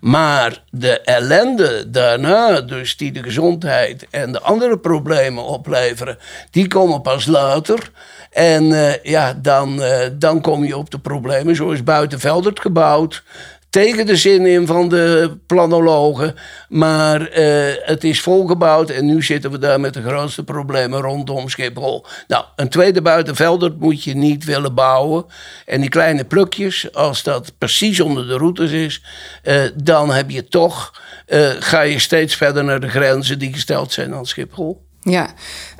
Maar 0.00 0.62
de 0.70 1.00
ellende 1.00 1.90
daarna, 1.90 2.60
dus 2.60 2.96
die 2.96 3.12
de 3.12 3.22
gezondheid 3.22 4.06
en 4.10 4.32
de 4.32 4.40
andere 4.40 4.78
problemen 4.78 5.44
opleveren, 5.44 6.18
die 6.50 6.68
komen 6.68 7.02
pas 7.02 7.26
later. 7.26 7.90
En 8.30 8.64
uh, 8.64 9.02
ja, 9.02 9.34
dan, 9.34 9.82
uh, 9.82 9.94
dan 10.12 10.40
kom 10.40 10.64
je 10.64 10.76
op 10.76 10.90
de 10.90 10.98
problemen. 10.98 11.56
Zo 11.56 11.70
is 11.70 11.84
Buitenveldert 11.84 12.60
gebouwd 12.60 13.22
tegen 13.70 14.06
de 14.06 14.16
zin 14.16 14.46
in 14.46 14.66
van 14.66 14.88
de 14.88 15.36
planologen. 15.46 16.34
Maar 16.68 17.20
uh, 17.20 17.72
het 17.82 18.04
is 18.04 18.20
volgebouwd 18.20 18.90
en 18.90 19.06
nu 19.06 19.22
zitten 19.22 19.50
we 19.50 19.58
daar 19.58 19.80
met 19.80 19.94
de 19.94 20.02
grootste 20.02 20.44
problemen 20.44 21.00
rondom 21.00 21.48
Schiphol. 21.48 22.06
Nou, 22.26 22.44
een 22.56 22.68
tweede 22.68 23.02
buitenvelder 23.02 23.72
moet 23.78 24.04
je 24.04 24.14
niet 24.14 24.44
willen 24.44 24.74
bouwen. 24.74 25.24
En 25.66 25.80
die 25.80 25.90
kleine 25.90 26.24
plukjes, 26.24 26.94
als 26.94 27.22
dat 27.22 27.52
precies 27.58 28.00
onder 28.00 28.26
de 28.26 28.36
routes 28.36 28.70
is, 28.70 29.02
uh, 29.44 29.62
dan 29.74 30.10
heb 30.10 30.30
je 30.30 30.48
toch, 30.48 31.02
uh, 31.26 31.48
ga 31.58 31.80
je 31.80 31.98
steeds 31.98 32.34
verder 32.34 32.64
naar 32.64 32.80
de 32.80 32.88
grenzen 32.88 33.38
die 33.38 33.52
gesteld 33.52 33.92
zijn 33.92 34.14
aan 34.14 34.26
Schiphol. 34.26 34.87
Ja, 35.00 35.28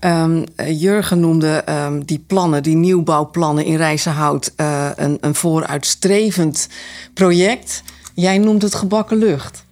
um, 0.04 0.44
Jurgen 0.66 1.20
noemde 1.20 1.64
um, 1.68 2.04
die 2.04 2.24
plannen, 2.26 2.62
die 2.62 2.76
nieuwbouwplannen 2.76 3.64
in 3.64 3.76
Rijzenhout, 3.76 4.52
uh, 4.56 4.90
een, 4.96 5.18
een 5.20 5.34
vooruitstrevend 5.34 6.68
project. 7.14 7.82
Jij 8.14 8.38
noemt 8.38 8.62
het 8.62 8.74
gebakken 8.74 9.16
lucht. 9.16 9.64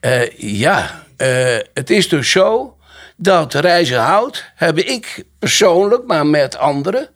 Uh, 0.00 0.30
ja, 0.38 1.04
uh, 1.16 1.58
het 1.74 1.90
is 1.90 2.08
dus 2.08 2.30
zo 2.30 2.76
dat 3.16 3.54
Rijzenhout 3.54 4.50
heb 4.54 4.78
ik 4.78 5.24
persoonlijk, 5.38 6.06
maar 6.06 6.26
met 6.26 6.56
anderen, 6.56 7.08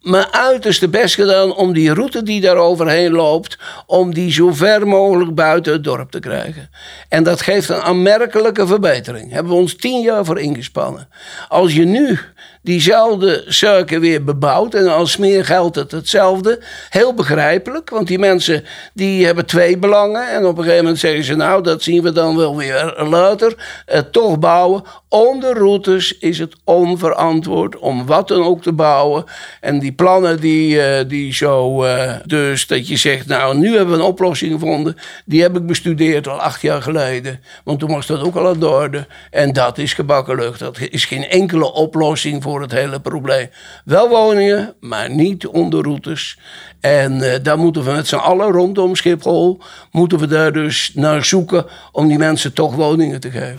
mijn 0.00 0.32
uiterste 0.32 0.88
best 0.88 1.14
gedaan 1.14 1.54
om 1.54 1.72
die 1.72 1.94
route 1.94 2.22
die 2.22 2.40
daar 2.40 2.56
overheen 2.56 3.12
loopt, 3.12 3.58
om 3.86 4.14
die 4.14 4.32
zo 4.32 4.52
ver 4.52 4.88
mogelijk 4.88 5.34
buiten 5.34 5.72
het 5.72 5.84
dorp 5.84 6.10
te 6.10 6.18
krijgen. 6.18 6.70
En 7.08 7.22
dat 7.22 7.42
geeft 7.42 7.68
een 7.68 7.80
aanmerkelijke 7.80 8.66
verbetering. 8.66 9.32
Hebben 9.32 9.52
we 9.52 9.58
ons 9.58 9.76
tien 9.76 10.02
jaar 10.02 10.24
voor 10.24 10.40
ingespannen. 10.40 11.08
Als 11.48 11.74
je 11.74 11.84
nu 11.84 12.18
diezelfde 12.68 13.44
zaken 13.46 14.00
weer 14.00 14.24
bebouwt. 14.24 14.74
En 14.74 14.88
als 14.88 15.16
meer 15.16 15.44
geldt 15.44 15.76
het 15.76 15.90
hetzelfde. 15.90 16.60
Heel 16.90 17.14
begrijpelijk, 17.14 17.90
want 17.90 18.06
die 18.06 18.18
mensen 18.18 18.64
die 18.92 19.26
hebben 19.26 19.46
twee 19.46 19.78
belangen. 19.78 20.30
En 20.30 20.44
op 20.44 20.56
een 20.56 20.62
gegeven 20.62 20.82
moment 20.82 21.00
zeggen 21.00 21.24
ze, 21.24 21.34
nou, 21.34 21.62
dat 21.62 21.82
zien 21.82 22.02
we 22.02 22.12
dan 22.12 22.36
wel 22.36 22.56
weer 22.56 23.04
later. 23.08 23.82
Eh, 23.86 24.00
toch 24.00 24.38
bouwen. 24.38 24.82
Onder 25.08 25.54
routes 25.54 26.18
is 26.18 26.38
het 26.38 26.54
onverantwoord 26.64 27.78
om 27.78 28.06
wat 28.06 28.28
dan 28.28 28.42
ook 28.42 28.62
te 28.62 28.72
bouwen. 28.72 29.24
En 29.60 29.78
die 29.78 29.92
plannen 29.92 30.40
die, 30.40 30.76
uh, 30.76 31.08
die 31.08 31.34
zo, 31.34 31.84
uh, 31.84 32.12
dus 32.24 32.66
dat 32.66 32.88
je 32.88 32.96
zegt, 32.96 33.26
nou, 33.26 33.58
nu 33.58 33.76
hebben 33.76 33.94
we 33.94 34.00
een 34.00 34.06
oplossing 34.06 34.52
gevonden. 34.52 34.96
Die 35.24 35.42
heb 35.42 35.56
ik 35.56 35.66
bestudeerd 35.66 36.28
al 36.28 36.40
acht 36.40 36.62
jaar 36.62 36.82
geleden. 36.82 37.40
Want 37.64 37.78
toen 37.78 37.90
was 37.90 38.06
dat 38.06 38.22
ook 38.22 38.36
al 38.36 38.48
aan 38.48 38.60
de. 38.90 39.06
En 39.30 39.52
dat 39.52 39.78
is 39.78 39.92
gebakken 39.92 40.36
lucht. 40.36 40.58
Dat 40.58 40.78
is 40.90 41.04
geen 41.04 41.28
enkele 41.28 41.72
oplossing 41.72 42.42
voor 42.42 42.57
het 42.60 42.72
hele 42.72 43.00
probleem. 43.00 43.48
Wel 43.84 44.08
woningen, 44.08 44.74
maar 44.80 45.10
niet 45.10 45.46
onderroutes. 45.46 46.38
En 46.80 47.12
uh, 47.12 47.34
daar 47.42 47.58
moeten 47.58 47.84
we 47.84 47.90
met 47.90 48.08
z'n 48.08 48.16
allen 48.16 48.50
rondom 48.50 48.94
Schiphol, 48.94 49.60
moeten 49.90 50.18
we 50.18 50.26
daar 50.26 50.52
dus 50.52 50.90
naar 50.94 51.24
zoeken 51.24 51.66
om 51.92 52.08
die 52.08 52.18
mensen 52.18 52.52
toch 52.52 52.74
woningen 52.74 53.20
te 53.20 53.30
geven. 53.30 53.58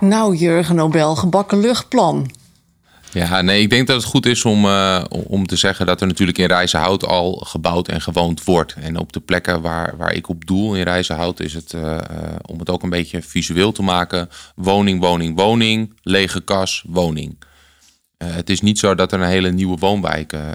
Nou, 0.00 0.36
Jurgen 0.36 0.74
Nobel, 0.74 1.16
gebakken 1.16 1.60
luchtplan. 1.60 2.30
Ja, 3.12 3.42
nee, 3.42 3.60
ik 3.62 3.70
denk 3.70 3.86
dat 3.86 3.96
het 3.96 4.04
goed 4.04 4.26
is 4.26 4.44
om, 4.44 4.64
uh, 4.64 5.04
om 5.08 5.46
te 5.46 5.56
zeggen 5.56 5.86
dat 5.86 6.00
er 6.00 6.06
natuurlijk 6.06 6.38
in 6.38 6.46
Rijzenhout 6.46 7.06
al 7.06 7.32
gebouwd 7.46 7.88
en 7.88 8.00
gewoond 8.00 8.44
wordt. 8.44 8.74
En 8.74 8.98
op 8.98 9.12
de 9.12 9.20
plekken 9.20 9.60
waar, 9.60 9.96
waar 9.96 10.12
ik 10.12 10.28
op 10.28 10.46
doel 10.46 10.74
in 10.74 10.82
Rijzenhout 10.82 11.40
is 11.40 11.54
het, 11.54 11.72
uh, 11.72 11.98
om 12.46 12.58
het 12.58 12.70
ook 12.70 12.82
een 12.82 12.90
beetje 12.90 13.22
visueel 13.22 13.72
te 13.72 13.82
maken, 13.82 14.28
woning, 14.54 15.00
woning, 15.00 15.36
woning, 15.36 15.94
lege 16.02 16.40
kas, 16.40 16.84
woning. 16.86 17.36
Uh, 18.22 18.34
het 18.34 18.50
is 18.50 18.60
niet 18.60 18.78
zo 18.78 18.94
dat 18.94 19.12
er 19.12 19.20
een 19.20 19.28
hele 19.28 19.50
nieuwe 19.50 19.76
woonwijk 19.78 20.32
uh, 20.32 20.40
uh, 20.40 20.48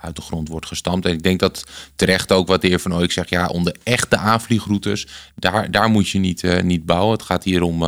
uit 0.00 0.16
de 0.16 0.22
grond 0.22 0.48
wordt 0.48 0.66
gestampt. 0.66 1.06
En 1.06 1.12
ik 1.12 1.22
denk 1.22 1.40
dat 1.40 1.64
terecht 1.96 2.32
ook 2.32 2.48
wat 2.48 2.60
de 2.60 2.68
heer 2.68 2.80
Van 2.80 2.94
Ooyek 2.94 3.12
zegt. 3.12 3.28
Ja, 3.28 3.46
onder 3.46 3.76
echte 3.82 4.16
aanvliegroutes, 4.16 5.06
daar, 5.34 5.70
daar 5.70 5.88
moet 5.90 6.08
je 6.08 6.18
niet, 6.18 6.62
niet 6.62 6.86
bouwen. 6.86 7.12
Het 7.12 7.22
gaat 7.22 7.44
hier 7.44 7.62
om, 7.62 7.84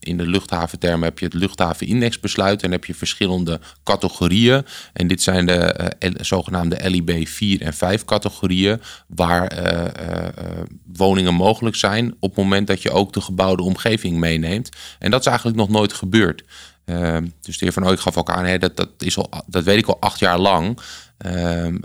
in 0.00 0.16
de 0.16 0.26
luchthaventermen 0.26 1.08
heb 1.08 1.18
je 1.18 1.24
het 1.24 1.34
luchthavenindexbesluit. 1.34 2.62
En 2.62 2.70
heb 2.70 2.84
je 2.84 2.94
verschillende 2.94 3.60
categorieën. 3.84 4.64
En 4.92 5.06
dit 5.06 5.22
zijn 5.22 5.46
de 5.46 5.92
zogenaamde 6.20 6.90
LIB 6.90 7.28
4 7.28 7.62
en 7.62 7.74
5 7.74 8.04
categorieën. 8.04 8.80
Waar 9.06 9.52
woningen 10.96 11.34
mogelijk 11.34 11.76
zijn 11.76 12.14
op 12.20 12.34
het 12.34 12.44
moment 12.44 12.66
dat 12.66 12.82
je 12.82 12.90
ook 12.90 13.12
de 13.12 13.20
gebouwde 13.20 13.62
omgeving 13.62 14.16
meeneemt. 14.16 14.68
En 14.98 15.10
dat 15.10 15.20
is 15.20 15.26
eigenlijk 15.26 15.56
nog 15.56 15.68
nooit 15.68 15.92
gebeurd. 15.92 16.44
Uh, 16.86 17.16
dus 17.40 17.58
de 17.58 17.64
heer 17.64 17.72
Van 17.72 17.84
Ooyek 17.84 18.00
gaf 18.00 18.16
ook 18.16 18.30
aan, 18.30 18.58
dat, 18.58 18.76
dat, 18.76 18.90
is 18.98 19.16
al, 19.16 19.30
dat 19.46 19.64
weet 19.64 19.78
ik 19.78 19.86
al 19.86 20.00
acht 20.00 20.18
jaar 20.18 20.38
lang. 20.38 20.78
Ehm, 21.18 21.76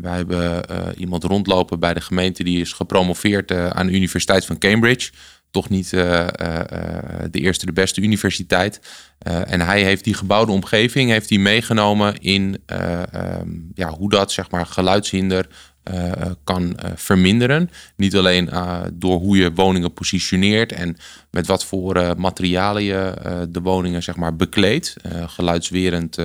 wij 0.00 0.16
hebben 0.16 0.64
iemand 0.96 1.24
rondlopen 1.24 1.80
bij 1.80 1.94
de 1.94 2.00
gemeente 2.00 2.44
die 2.44 2.60
is 2.60 2.72
gepromoveerd 2.72 3.52
aan 3.52 3.86
de 3.86 3.92
Universiteit 3.92 4.46
van 4.46 4.58
Cambridge 4.58 5.10
toch 5.50 5.68
niet 5.68 5.90
de 5.90 7.30
eerste, 7.30 7.66
de 7.66 7.72
beste 7.72 8.00
universiteit. 8.00 8.80
en 9.18 9.60
hij 9.60 9.82
heeft 9.82 10.04
die 10.04 10.14
gebouwde 10.14 10.52
omgeving 10.52 11.10
heeft 11.10 11.28
hij 11.28 11.38
meegenomen 11.38 12.20
in 12.20 12.62
ehm, 12.66 13.48
ja, 13.74 13.88
hoe 13.88 14.10
dat 14.10 14.32
zeg 14.32 14.50
maar, 14.50 14.66
geluidshinder 14.66 15.46
uh, 15.90 16.10
kan 16.44 16.62
uh, 16.62 16.90
verminderen. 16.94 17.70
Niet 17.96 18.16
alleen 18.16 18.50
door 18.92 19.18
hoe 19.18 19.36
je 19.36 19.52
woningen 19.52 19.92
positioneert 19.92 20.72
en 20.72 20.96
met 21.30 21.46
wat 21.46 21.64
voor 21.64 22.14
materialen 22.16 22.82
je 22.82 23.14
de 23.48 23.60
woningen 23.60 24.02
zeg 24.02 24.16
maar, 24.16 24.36
bekleedt. 24.36 24.96
geluidswerend 25.26 26.18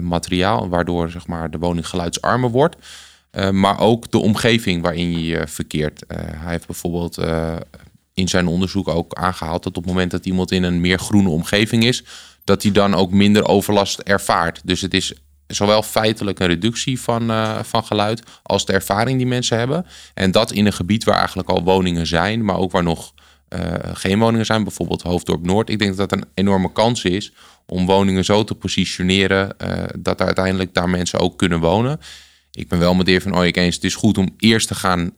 materiaal, 0.00 0.68
waardoor 0.68 1.10
zeg 1.10 1.26
maar, 1.26 1.50
de 1.50 1.58
woning 1.58 1.88
geluidsarmer 1.88 2.50
wordt. 2.50 2.76
maar 3.52 3.80
ook 3.80 4.10
de 4.10 4.18
omgeving 4.18 4.82
waarin 4.82 5.10
je 5.10 5.24
je 5.24 5.46
verkeert. 5.46 6.04
hij 6.36 6.50
heeft 6.50 6.66
bijvoorbeeld 6.66 7.18
in 8.14 8.28
zijn 8.28 8.46
onderzoek 8.46 8.88
ook 8.88 9.14
aangehaald 9.14 9.62
dat 9.62 9.76
op 9.76 9.82
het 9.82 9.92
moment 9.92 10.10
dat 10.10 10.26
iemand 10.26 10.50
in 10.50 10.62
een 10.62 10.80
meer 10.80 10.98
groene 10.98 11.28
omgeving 11.28 11.84
is, 11.84 12.04
dat 12.44 12.62
hij 12.62 12.72
dan 12.72 12.94
ook 12.94 13.10
minder 13.10 13.48
overlast 13.48 13.98
ervaart. 13.98 14.60
Dus 14.64 14.80
het 14.80 14.94
is 14.94 15.14
zowel 15.48 15.82
feitelijk 15.82 16.38
een 16.38 16.46
reductie 16.46 17.00
van, 17.00 17.30
uh, 17.30 17.62
van 17.62 17.84
geluid 17.84 18.22
als 18.42 18.66
de 18.66 18.72
ervaring 18.72 19.16
die 19.18 19.26
mensen 19.26 19.58
hebben. 19.58 19.86
En 20.14 20.30
dat 20.30 20.52
in 20.52 20.66
een 20.66 20.72
gebied 20.72 21.04
waar 21.04 21.18
eigenlijk 21.18 21.48
al 21.48 21.62
woningen 21.62 22.06
zijn, 22.06 22.44
maar 22.44 22.56
ook 22.56 22.72
waar 22.72 22.82
nog 22.82 23.12
uh, 23.48 23.60
geen 23.92 24.18
woningen 24.18 24.46
zijn, 24.46 24.62
bijvoorbeeld 24.62 25.02
Hoofddorp 25.02 25.46
Noord. 25.46 25.70
Ik 25.70 25.78
denk 25.78 25.96
dat 25.96 26.08
dat 26.08 26.18
een 26.18 26.28
enorme 26.34 26.72
kans 26.72 27.04
is 27.04 27.32
om 27.66 27.86
woningen 27.86 28.24
zo 28.24 28.44
te 28.44 28.54
positioneren 28.54 29.54
uh, 29.58 29.84
dat 29.98 30.20
uiteindelijk 30.20 30.74
daar 30.74 30.88
mensen 30.88 31.18
ook 31.18 31.38
kunnen 31.38 31.60
wonen. 31.60 32.00
Ik 32.52 32.68
ben 32.68 32.78
wel 32.78 32.94
met 32.94 33.06
de 33.06 33.12
heer 33.12 33.22
Van 33.22 33.36
Ooyek 33.36 33.56
eens, 33.56 33.74
het 33.74 33.84
is 33.84 33.94
goed 33.94 34.18
om 34.18 34.34
eerst 34.36 34.68
te 34.68 34.74
gaan 34.74 35.12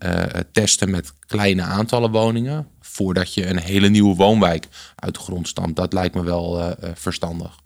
testen 0.52 0.90
met 0.90 1.12
kleine 1.26 1.62
aantallen 1.62 2.10
woningen, 2.10 2.66
voordat 2.80 3.34
je 3.34 3.46
een 3.46 3.58
hele 3.58 3.88
nieuwe 3.88 4.14
woonwijk 4.14 4.66
uit 4.96 5.14
de 5.14 5.20
grond 5.20 5.48
stampt. 5.48 5.76
Dat 5.76 5.92
lijkt 5.92 6.14
me 6.14 6.22
wel 6.22 6.74
verstandig. 6.94 7.58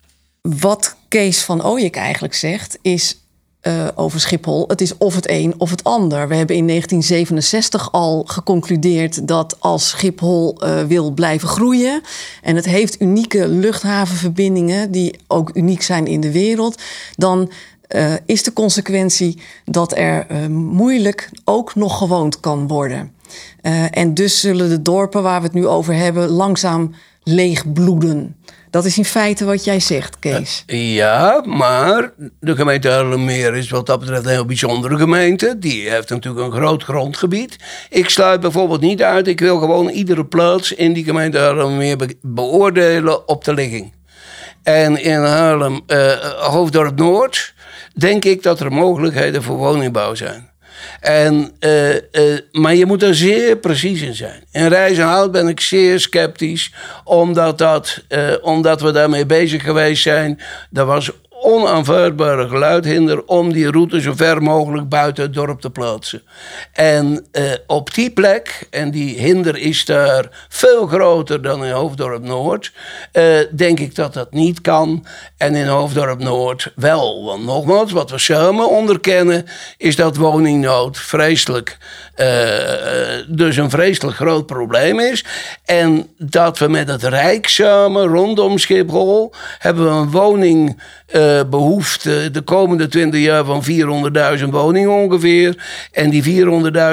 Wat 0.49 0.97
Kees 1.09 1.43
van 1.43 1.65
Ooyek 1.65 1.97
eigenlijk 1.97 2.35
zegt, 2.35 2.79
is 2.83 3.19
uh, 3.63 3.89
over 3.95 4.21
Schiphol: 4.21 4.65
het 4.69 4.81
is 4.81 4.97
of 4.97 5.15
het 5.15 5.29
een 5.29 5.55
of 5.59 5.71
het 5.71 5.85
ander. 5.85 6.29
We 6.29 6.35
hebben 6.35 6.57
in 6.57 6.67
1967 6.67 7.93
al 7.93 8.25
geconcludeerd 8.27 9.29
dat 9.29 9.61
als 9.61 9.89
Schiphol 9.89 10.65
uh, 10.65 10.83
wil 10.83 11.11
blijven 11.11 11.49
groeien 11.49 12.01
en 12.43 12.57
het 12.57 12.65
heeft 12.65 13.01
unieke 13.01 13.49
luchthavenverbindingen 13.49 14.91
die 14.91 15.19
ook 15.27 15.51
uniek 15.55 15.83
zijn 15.83 16.07
in 16.07 16.21
de 16.21 16.33
wereld, 16.33 16.83
dan 17.17 17.51
uh, 17.89 18.13
is 18.27 18.43
de 18.43 18.53
consequentie 18.53 19.43
dat 19.65 19.97
er 19.97 20.51
moeilijk 20.51 21.31
ook 21.45 21.75
nog 21.75 21.99
gewoond 21.99 22.41
kan 22.41 22.69
worden. 22.69 23.13
en 23.91 24.15
dus 24.15 24.41
zullen 24.41 24.69
de 24.69 24.83
dorpen 24.83 25.23
waar 25.23 25.41
we 25.41 25.47
het 25.47 25.55
nu 25.55 25.67
over 25.67 25.95
hebben 25.95 26.29
langzaam 26.29 26.95
leegbloeden. 27.23 28.37
Dat 28.75 28.85
is 28.85 28.99
in 28.99 29.05
feite 29.05 29.45
wat 29.45 29.65
jij 29.65 29.81
zegt, 29.81 30.19
Kees. 30.19 30.63
Uh, 30.67 30.95
ja, 30.95 31.43
maar 31.47 32.13
de 32.41 32.57
gemeente 32.57 32.89
Haarlemmermeer 32.89 33.55
is 33.55 33.71
wat 33.71 33.87
dat 33.87 34.01
betreft 34.01 34.25
een 34.25 34.31
heel 34.31 34.45
bijzondere 34.45 34.97
gemeente. 34.97 35.59
Die 35.59 35.91
heeft 35.91 36.09
natuurlijk 36.09 36.45
een 36.45 36.53
groot 36.53 36.83
grondgebied. 36.83 37.57
Ik 37.91 38.09
sluit 38.09 38.41
bijvoorbeeld 38.41 38.81
niet 38.81 39.03
uit, 39.03 39.29
ik 39.29 39.41
wil 39.41 39.59
gewoon 39.59 39.89
iedere 39.89 40.27
plaats 40.27 40.73
in 40.73 40.93
die 40.93 41.05
gemeente 41.05 41.39
Haarlemmermeer 41.39 41.97
be 41.97 42.17
beoordelen 42.23 43.29
op 43.29 43.45
de 43.45 43.55
ligging. 43.55 43.93
En 44.63 45.03
in 45.03 45.21
Haarlem, 45.21 45.81
uh, 45.87 46.13
Hoofddorp 46.39 46.99
Noord, 46.99 47.55
denk 47.95 48.25
ik 48.25 48.43
dat 48.43 48.61
er 48.61 48.73
mogelijkheden 48.73 49.43
voor 49.43 49.57
woningbouw 49.57 50.15
zijn. 50.15 50.51
En, 51.01 51.53
uh, 51.61 51.95
uh, 51.95 51.99
maar 52.53 52.75
je 52.75 52.87
moet 52.87 53.03
er 53.03 53.15
zeer 53.15 53.57
precies 53.57 54.01
in 54.01 54.15
zijn. 54.15 54.45
In 54.53 54.69
Rijzenhout 54.69 55.33
ben 55.33 55.49
ik 55.49 55.61
zeer 55.61 56.01
sceptisch, 56.01 56.73
omdat, 57.05 57.59
dat, 57.59 58.03
uh, 58.09 58.33
omdat 58.41 58.81
we 58.81 58.91
daarmee 58.91 59.27
bezig 59.27 59.63
geweest 59.63 60.03
zijn. 60.03 60.41
Er 60.73 60.85
was 60.85 61.11
onaanvaardbare 61.45 62.49
geluidhinder 62.49 63.25
om 63.25 63.53
die 63.53 63.71
route 63.71 64.01
zo 64.01 64.13
ver 64.17 64.43
mogelijk 64.43 64.89
buiten 64.89 65.25
het 65.25 65.35
dorp 65.35 65.61
te 65.61 65.71
plaatsen. 65.71 66.23
En 66.73 67.27
uh, 67.33 67.53
op 67.67 67.95
die 67.95 68.11
plek, 68.11 68.67
en 68.71 68.91
die 68.91 69.19
hinder 69.19 69.57
is 69.57 69.85
daar 69.85 70.47
veel 70.49 70.87
groter 70.87 71.43
dan 71.43 71.65
in 71.65 71.73
Hoofddorp 71.73 72.23
Noord, 72.23 72.73
uh, 73.13 73.39
denk 73.51 73.81
ik 73.81 73.95
dat 73.95 74.15
dat 74.15 74.33
niet 74.33 74.61
kan. 74.61 75.07
En 75.37 75.55
in 75.55 75.67
Hoofddorp 75.67 76.23
Noord 76.23 76.73
wel. 76.77 77.25
Want 77.25 77.45
nogmaals, 77.45 77.93
wat 77.93 78.11
we 78.11 78.19
samen 78.19 78.69
onderkennen, 78.69 79.47
is 79.77 79.97
dat 79.97 80.17
woningnood 80.17 80.99
vreselijk, 80.99 81.79
uh, 82.17 82.27
dus 83.29 83.57
een 83.57 83.71
vreselijk 83.71 84.17
groot 84.17 84.47
probleem 84.47 85.01
is. 85.01 85.25
En 85.65 86.09
dat 86.19 86.59
we 86.59 86.69
met 86.69 86.89
het 86.89 87.03
Rijk 87.03 87.49
samen 87.49 88.07
rondom 88.07 88.59
Schiphol 88.59 89.33
hebben 89.59 89.85
we 89.85 89.91
een 89.91 90.11
woning 90.11 90.83
uh, 91.15 91.34
behoefte 91.51 92.31
de 92.33 92.41
komende 92.41 92.89
20 92.89 93.21
jaar 93.21 93.45
van 93.45 93.65
400.000 94.39 94.45
woningen 94.51 94.91
ongeveer. 94.91 95.57
En 95.93 96.11
die 96.11 96.45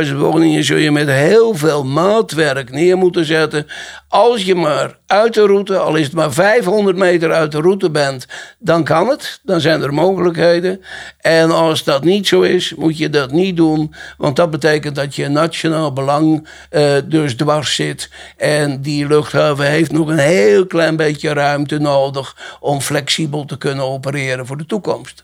400.000 0.09 0.15
woningen 0.15 0.63
zul 0.63 0.77
je 0.77 0.91
met 0.91 1.07
heel 1.07 1.53
veel 1.55 1.83
maatwerk 1.83 2.71
neer 2.71 2.97
moeten 2.97 3.25
zetten. 3.25 3.67
Als 4.07 4.43
je 4.43 4.55
maar 4.55 4.97
uit 5.11 5.33
de 5.33 5.45
route, 5.45 5.77
al 5.77 5.95
is 5.95 6.05
het 6.05 6.13
maar 6.13 6.33
500 6.33 6.97
meter 6.97 7.31
uit 7.31 7.51
de 7.51 7.61
route 7.61 7.89
bent, 7.89 8.25
dan 8.59 8.83
kan 8.83 9.07
het. 9.07 9.39
Dan 9.43 9.61
zijn 9.61 9.81
er 9.81 9.93
mogelijkheden. 9.93 10.81
En 11.19 11.51
als 11.51 11.83
dat 11.83 12.03
niet 12.03 12.27
zo 12.27 12.41
is, 12.41 12.75
moet 12.75 12.97
je 12.97 13.09
dat 13.09 13.31
niet 13.31 13.57
doen. 13.57 13.93
Want 14.17 14.35
dat 14.35 14.49
betekent 14.49 14.95
dat 14.95 15.15
je 15.15 15.27
nationaal 15.27 15.93
belang 15.93 16.47
uh, 16.71 16.93
dus 17.05 17.35
dwars 17.35 17.75
zit. 17.75 18.09
En 18.37 18.81
die 18.81 19.07
luchthaven 19.07 19.65
heeft 19.65 19.91
nog 19.91 20.07
een 20.07 20.17
heel 20.17 20.65
klein 20.65 20.95
beetje 20.95 21.33
ruimte 21.33 21.77
nodig 21.77 22.57
om 22.59 22.81
flexibel 22.81 23.45
te 23.45 23.57
kunnen 23.57 23.85
opereren 23.85 24.45
voor 24.45 24.57
de 24.57 24.65
toekomst. 24.65 25.23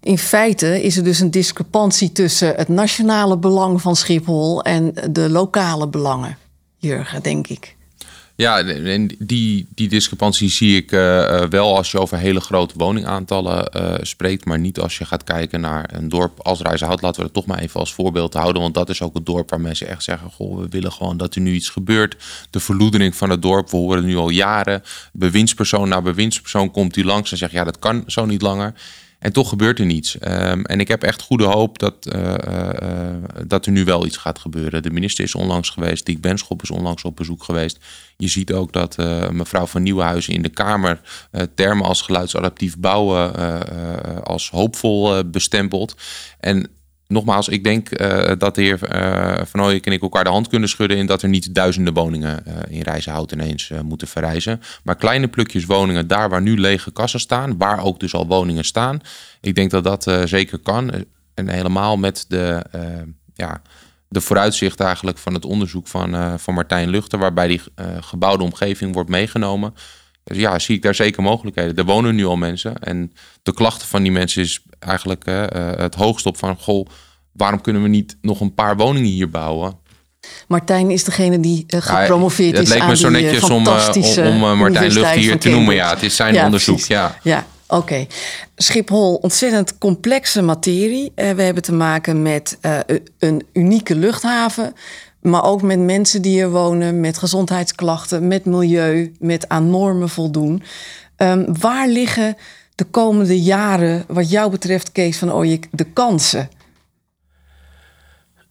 In 0.00 0.18
feite 0.18 0.82
is 0.82 0.96
er 0.96 1.04
dus 1.04 1.20
een 1.20 1.30
discrepantie 1.30 2.12
tussen 2.12 2.54
het 2.54 2.68
nationale 2.68 3.38
belang 3.38 3.80
van 3.80 3.96
Schiphol 3.96 4.62
en 4.62 4.94
de 5.10 5.30
lokale 5.30 5.88
belangen, 5.88 6.38
Jurgen, 6.76 7.22
denk 7.22 7.46
ik. 7.46 7.76
Ja, 8.42 8.62
en 8.62 9.10
die, 9.18 9.66
die 9.74 9.88
discrepantie 9.88 10.50
zie 10.50 10.76
ik 10.76 10.92
uh, 10.92 11.40
wel 11.40 11.76
als 11.76 11.90
je 11.90 11.98
over 11.98 12.18
hele 12.18 12.40
grote 12.40 12.74
woningaantallen 12.76 13.70
uh, 13.76 13.94
spreekt, 14.00 14.44
maar 14.44 14.58
niet 14.58 14.80
als 14.80 14.98
je 14.98 15.04
gaat 15.04 15.24
kijken 15.24 15.60
naar 15.60 15.90
een 15.92 16.08
dorp 16.08 16.40
als 16.40 16.60
Rijzenhout. 16.60 17.02
Laten 17.02 17.18
we 17.18 17.24
het 17.24 17.34
toch 17.34 17.46
maar 17.46 17.58
even 17.58 17.80
als 17.80 17.94
voorbeeld 17.94 18.34
houden, 18.34 18.62
want 18.62 18.74
dat 18.74 18.88
is 18.88 19.02
ook 19.02 19.14
het 19.14 19.26
dorp 19.26 19.50
waar 19.50 19.60
mensen 19.60 19.88
echt 19.88 20.02
zeggen: 20.02 20.30
Goh, 20.30 20.58
we 20.60 20.66
willen 20.68 20.92
gewoon 20.92 21.16
dat 21.16 21.34
er 21.34 21.40
nu 21.40 21.52
iets 21.52 21.68
gebeurt. 21.68 22.16
De 22.50 22.60
verloedering 22.60 23.16
van 23.16 23.30
het 23.30 23.42
dorp, 23.42 23.70
we 23.70 23.76
horen 23.76 24.04
nu 24.04 24.16
al 24.16 24.28
jaren. 24.28 24.82
Bewindspersoon 25.12 25.88
na 25.88 26.02
bewindspersoon 26.02 26.70
komt 26.70 26.94
die 26.94 27.04
langs 27.04 27.30
en 27.30 27.36
zegt: 27.36 27.52
Ja, 27.52 27.64
dat 27.64 27.78
kan 27.78 28.04
zo 28.06 28.26
niet 28.26 28.42
langer. 28.42 28.74
En 29.22 29.32
toch 29.32 29.48
gebeurt 29.48 29.78
er 29.78 29.86
niets. 29.86 30.14
Um, 30.14 30.64
en 30.64 30.80
ik 30.80 30.88
heb 30.88 31.02
echt 31.02 31.22
goede 31.22 31.44
hoop 31.44 31.78
dat, 31.78 32.14
uh, 32.14 32.34
uh, 32.48 33.14
dat 33.46 33.66
er 33.66 33.72
nu 33.72 33.84
wel 33.84 34.06
iets 34.06 34.16
gaat 34.16 34.38
gebeuren. 34.38 34.82
De 34.82 34.90
minister 34.90 35.24
is 35.24 35.34
onlangs 35.34 35.70
geweest, 35.70 36.06
Dick 36.06 36.20
Benschop 36.20 36.62
is 36.62 36.70
onlangs 36.70 37.02
op 37.02 37.16
bezoek 37.16 37.44
geweest. 37.44 37.78
Je 38.16 38.28
ziet 38.28 38.52
ook 38.52 38.72
dat 38.72 38.96
mevrouw 39.30 39.66
van 39.66 39.82
Nieuwenhuizen 39.82 40.34
in 40.34 40.42
de 40.42 40.48
Kamer 40.48 41.00
termen 41.54 41.86
als 41.86 42.02
geluidsadaptief 42.02 42.78
bouwen 42.78 43.34
als 44.24 44.50
hoopvol 44.50 45.30
bestempelt. 45.30 45.94
En 46.40 46.70
nogmaals, 47.12 47.48
ik 47.48 47.64
denk 47.64 48.00
uh, 48.00 48.32
dat 48.38 48.54
de 48.54 48.62
heer 48.62 48.78
uh, 48.94 49.44
Van 49.44 49.62
Ooyek 49.62 49.86
en 49.86 49.92
ik 49.92 50.02
elkaar 50.02 50.24
de 50.24 50.30
hand 50.30 50.48
kunnen 50.48 50.68
schudden 50.68 50.96
in 50.96 51.06
dat 51.06 51.22
er 51.22 51.28
niet 51.28 51.54
duizenden 51.54 51.94
woningen 51.94 52.42
uh, 52.46 52.54
in 52.68 52.82
Rijzenhout 52.82 53.32
ineens 53.32 53.70
moeten 53.82 54.08
verrijzen. 54.08 54.60
Maar 54.84 54.96
kleine 54.96 55.28
plukjes 55.28 55.64
woningen 55.64 56.06
daar 56.06 56.28
waar 56.28 56.42
nu 56.42 56.58
lege 56.58 56.92
kassen 56.92 57.20
staan, 57.20 57.58
waar 57.58 57.84
ook 57.84 58.00
dus 58.00 58.14
al 58.14 58.26
woningen 58.26 58.64
staan. 58.64 59.00
Ik 59.40 59.54
denk 59.54 59.70
dat 59.70 59.84
dat 59.84 60.12
zeker 60.24 60.58
kan. 60.58 60.92
En 61.34 61.48
helemaal 61.48 61.96
met 61.96 62.24
de, 62.28 62.64
ja, 63.34 63.62
de 64.08 64.20
vooruitzicht 64.20 64.80
eigenlijk 64.80 65.18
van 65.18 65.34
het 65.34 65.44
onderzoek 65.44 65.86
van, 65.88 66.38
van 66.38 66.54
Martijn 66.54 66.88
Luchter, 66.88 67.18
waarbij 67.18 67.46
die 67.46 67.60
gebouwde 68.00 68.44
omgeving 68.44 68.94
wordt 68.94 69.10
meegenomen. 69.10 69.74
Dus 70.24 70.36
ja, 70.36 70.58
zie 70.58 70.76
ik 70.76 70.82
daar 70.82 70.94
zeker 70.94 71.22
mogelijkheden. 71.22 71.76
Er 71.76 71.84
wonen 71.84 72.14
nu 72.14 72.24
al 72.26 72.36
mensen. 72.36 72.78
En 72.78 73.12
de 73.42 73.54
klachten 73.54 73.88
van 73.88 74.02
die 74.02 74.12
mensen 74.12 74.42
is 74.42 74.62
eigenlijk 74.78 75.28
uh, 75.28 75.44
het 75.76 75.94
hoogst 75.94 76.26
op 76.26 76.36
van... 76.36 76.56
goh, 76.56 76.86
waarom 77.32 77.60
kunnen 77.60 77.82
we 77.82 77.88
niet 77.88 78.16
nog 78.20 78.40
een 78.40 78.54
paar 78.54 78.76
woningen 78.76 79.10
hier 79.10 79.30
bouwen? 79.30 79.80
Martijn 80.48 80.90
is 80.90 81.04
degene 81.04 81.40
die 81.40 81.64
uh, 81.66 81.82
gepromoveerd 81.82 82.54
ja, 82.56 82.60
is 82.60 82.68
Het 82.68 82.78
leek 82.78 82.88
me 82.88 82.96
zo 82.96 83.08
netjes 83.08 83.42
om, 83.42 83.66
om, 84.16 84.44
om 84.44 84.58
Martijn 84.58 84.92
Lucht 84.92 85.10
hier 85.14 85.38
te 85.38 85.48
noemen. 85.48 85.74
Ja, 85.74 85.90
het 85.90 86.02
is 86.02 86.16
zijn 86.16 86.34
ja, 86.34 86.44
onderzoek. 86.44 86.74
Precies. 86.74 86.94
Ja, 86.94 87.18
ja 87.22 87.46
oké. 87.66 87.80
Okay. 87.80 88.08
Schiphol, 88.56 89.14
ontzettend 89.14 89.78
complexe 89.78 90.42
materie. 90.42 91.12
Uh, 91.16 91.30
we 91.30 91.42
hebben 91.42 91.62
te 91.62 91.72
maken 91.72 92.22
met 92.22 92.58
uh, 92.62 92.78
een 93.18 93.46
unieke 93.52 93.94
luchthaven. 93.96 94.74
Maar 95.22 95.44
ook 95.44 95.62
met 95.62 95.78
mensen 95.78 96.22
die 96.22 96.40
er 96.40 96.50
wonen, 96.50 97.00
met 97.00 97.18
gezondheidsklachten, 97.18 98.28
met 98.28 98.44
milieu, 98.44 99.12
met 99.18 99.48
aan 99.48 99.70
normen 99.70 100.08
voldoen. 100.08 100.62
Um, 101.16 101.58
waar 101.58 101.88
liggen 101.88 102.36
de 102.74 102.84
komende 102.84 103.42
jaren, 103.42 104.04
wat 104.08 104.30
jou 104.30 104.50
betreft, 104.50 104.92
Kees 104.92 105.18
van 105.18 105.32
Ooyek, 105.32 105.68
de 105.70 105.84
kansen? 105.84 106.50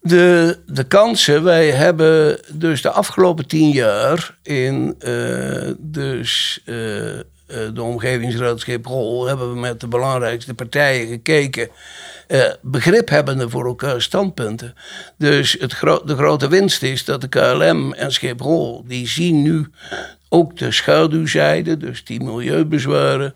De, 0.02 0.60
de 0.66 0.84
kansen, 0.84 1.44
wij 1.44 1.72
hebben 1.72 2.40
dus 2.54 2.82
de 2.82 2.90
afgelopen 2.90 3.48
tien 3.48 3.70
jaar 3.70 4.38
in 4.44 4.96
uh, 5.00 5.72
dus, 5.80 6.62
uh, 6.66 6.76
de 7.48 7.82
omgevingsraad 7.82 8.60
Schiphol... 8.60 9.28
hebben 9.28 9.54
we 9.54 9.60
met 9.60 9.80
de 9.80 9.88
belangrijkste 9.88 10.54
partijen 10.54 11.08
gekeken... 11.08 11.70
Uh, 12.32 12.44
begrip 12.62 13.10
hebbende 13.10 13.50
voor 13.50 13.66
elkaar 13.66 14.02
standpunten. 14.02 14.74
Dus 15.18 15.56
het 15.60 15.72
de 16.06 16.16
grote 16.16 16.48
winst 16.48 16.84
is 16.84 17.06
dat 17.06 17.22
de 17.22 17.28
KLM 17.28 17.94
en 17.94 18.12
Schiphol... 18.12 18.84
die 18.88 19.08
zien 19.08 19.42
nu 19.42 19.68
ook 20.30 20.58
de 20.58 20.72
schaduwzijde, 20.72 21.78
dus 21.78 22.04
die 22.04 22.24
milieubezwaren. 22.24 23.34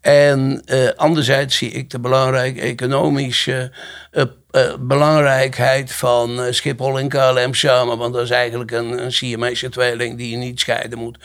En 0.00 0.62
uh, 0.66 0.88
anderzijds 0.96 1.56
zie 1.56 1.70
ik 1.70 1.90
de 1.90 1.98
belangrijke 1.98 2.60
economische 2.60 3.72
uh, 4.12 4.22
uh, 4.50 4.74
belangrijkheid 4.78 5.92
van 5.92 6.40
Schiphol 6.50 6.98
en 6.98 7.08
KLM 7.08 7.54
samen. 7.54 7.98
Want 7.98 8.14
dat 8.14 8.22
is 8.22 8.30
eigenlijk 8.30 8.70
een, 8.70 9.04
een 9.04 9.12
Siamese 9.12 9.68
tweeling 9.68 10.16
die 10.16 10.30
je 10.30 10.36
niet 10.36 10.60
scheiden 10.60 10.98
moet. 10.98 11.18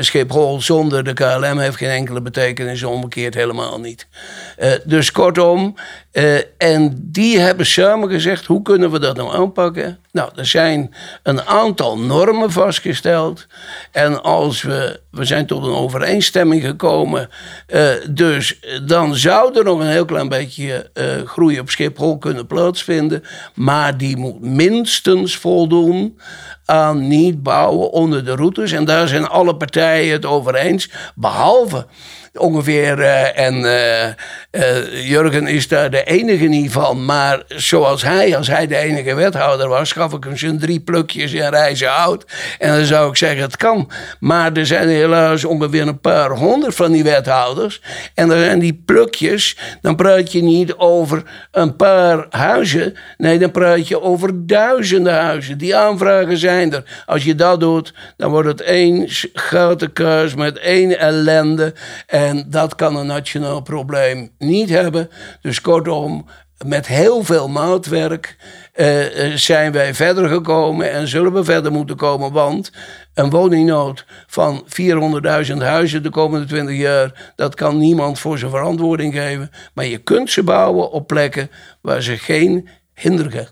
Schiphol 0.00 0.60
zonder 0.60 1.04
de 1.04 1.12
KLM 1.12 1.58
heeft 1.58 1.76
geen 1.76 1.88
enkele 1.88 2.20
betekenis, 2.20 2.82
omgekeerd 2.82 3.34
helemaal 3.34 3.80
niet. 3.80 4.06
dus 4.84 5.12
kortom, 5.12 5.74
en 6.58 6.98
die 7.02 7.38
hebben 7.38 7.66
samen 7.66 8.10
gezegd, 8.10 8.46
hoe 8.46 8.62
kunnen 8.62 8.90
we 8.90 8.98
dat 8.98 9.16
nou 9.16 9.34
aanpakken? 9.34 9.98
Nou, 10.12 10.30
er 10.36 10.46
zijn 10.46 10.94
een 11.22 11.42
aantal 11.42 11.98
normen 11.98 12.50
vastgesteld. 12.52 13.46
En 13.90 14.22
als 14.22 14.62
we, 14.62 15.00
we 15.10 15.24
zijn 15.24 15.46
tot 15.46 15.66
een 15.66 15.74
overeenstemming 15.74 16.62
gekomen 16.62 17.30
dus 18.10 18.60
dan 18.86 19.14
zou 19.14 19.58
er 19.58 19.64
nog 19.64 19.80
een 19.80 19.86
heel 19.86 20.04
klein 20.04 20.28
beetje 20.28 20.90
groei 21.24 21.60
op 21.60 21.70
Schiphol 21.70 22.18
kunnen 22.18 22.43
plaatsvinden. 22.46 23.22
Maar 23.54 23.96
die 23.96 24.16
moet 24.16 24.40
minstens 24.40 25.36
voldoen 25.36 26.18
aan 26.64 27.08
niet 27.08 27.42
bouwen 27.42 27.90
onder 27.90 28.24
de 28.24 28.34
routes. 28.36 28.72
En 28.72 28.84
daar 28.84 29.08
zijn 29.08 29.26
alle 29.26 29.56
partijen 29.56 30.12
het 30.12 30.26
over 30.26 30.54
eens. 30.54 30.90
Behalve 31.14 31.86
ongeveer. 32.38 32.98
Uh, 32.98 33.38
en 33.38 33.54
uh, 33.54 34.04
uh, 34.50 35.08
Jurgen 35.08 35.46
is 35.46 35.68
daar 35.68 35.90
de 35.90 36.04
enige 36.04 36.44
niet 36.44 36.72
van. 36.72 37.04
Maar 37.04 37.42
zoals 37.48 38.02
hij, 38.02 38.36
als 38.36 38.48
hij 38.48 38.66
de 38.66 38.76
enige 38.76 39.14
wethouder 39.14 39.68
was, 39.68 39.92
gaf 39.92 40.12
ik 40.12 40.24
hem 40.24 40.36
zijn 40.36 40.58
drie 40.58 40.80
plukjes 40.80 41.32
in 41.32 41.48
reizen 41.48 41.88
hout. 41.88 42.24
En 42.58 42.76
dan 42.76 42.84
zou 42.84 43.10
ik 43.10 43.16
zeggen: 43.16 43.42
het 43.42 43.56
kan. 43.56 43.90
Maar 44.20 44.52
er 44.52 44.66
zijn 44.66 44.88
helaas 44.88 45.44
ongeveer 45.44 45.88
een 45.88 46.00
paar 46.00 46.30
honderd 46.30 46.74
van 46.74 46.92
die 46.92 47.04
wethouders. 47.04 47.80
En 48.14 48.28
dan 48.28 48.38
zijn 48.38 48.58
die 48.58 48.82
plukjes. 48.84 49.56
Dan 49.80 49.96
praat 49.96 50.32
je 50.32 50.42
niet 50.42 50.74
over 50.74 51.22
een 51.50 51.76
paar 51.76 52.26
huizen. 52.30 52.96
Nee, 53.16 53.38
dan 53.38 53.50
praat 53.50 53.88
je 53.88 54.00
over 54.00 54.46
duizenden 54.46 55.14
huizen. 55.14 55.58
Die 55.58 55.76
aanvragen 55.76 56.36
zijn 56.36 56.72
er. 56.72 56.82
Als 57.06 57.24
je 57.24 57.34
dat 57.34 57.60
doet, 57.60 57.94
dan 58.16 58.30
wordt 58.30 58.48
het 58.48 58.60
één 58.60 59.08
grote 59.34 59.88
kaas 59.88 60.34
met 60.34 60.58
één 60.58 60.98
ellende. 60.98 61.74
En 62.24 62.46
dat 62.50 62.74
kan 62.74 62.96
een 62.96 63.06
nationaal 63.06 63.60
probleem 63.60 64.30
niet 64.38 64.68
hebben. 64.68 65.10
Dus 65.40 65.60
kortom, 65.60 66.26
met 66.66 66.86
heel 66.86 67.24
veel 67.24 67.48
maatwerk 67.48 68.36
uh, 68.74 69.34
zijn 69.34 69.72
wij 69.72 69.94
verder 69.94 70.28
gekomen 70.28 70.92
en 70.92 71.08
zullen 71.08 71.32
we 71.32 71.44
verder 71.44 71.72
moeten 71.72 71.96
komen. 71.96 72.32
Want 72.32 72.72
een 73.14 73.30
woningnood 73.30 74.04
van 74.26 74.64
400.000 75.46 75.56
huizen 75.56 76.02
de 76.02 76.10
komende 76.10 76.46
20 76.46 76.76
jaar, 76.76 77.32
dat 77.36 77.54
kan 77.54 77.78
niemand 77.78 78.18
voor 78.18 78.38
zijn 78.38 78.50
verantwoording 78.50 79.14
geven. 79.14 79.50
Maar 79.74 79.86
je 79.86 79.98
kunt 79.98 80.30
ze 80.30 80.42
bouwen 80.42 80.90
op 80.90 81.06
plekken 81.06 81.50
waar 81.80 82.02
ze 82.02 82.16
geen 82.18 82.68
hinderen. 82.94 83.48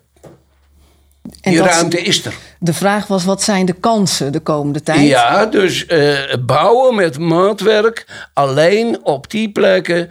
Die 1.40 1.62
ruimte 1.62 2.00
is 2.00 2.24
er. 2.24 2.34
De 2.64 2.72
vraag 2.72 3.06
was, 3.06 3.24
wat 3.24 3.42
zijn 3.42 3.66
de 3.66 3.72
kansen 3.72 4.32
de 4.32 4.40
komende 4.40 4.82
tijd? 4.82 5.08
Ja, 5.08 5.46
dus 5.46 5.86
uh, 5.88 6.18
bouwen 6.46 6.94
met 6.94 7.18
maatwerk 7.18 8.06
alleen 8.34 8.98
op 9.04 9.30
die 9.30 9.52
plekken 9.52 10.08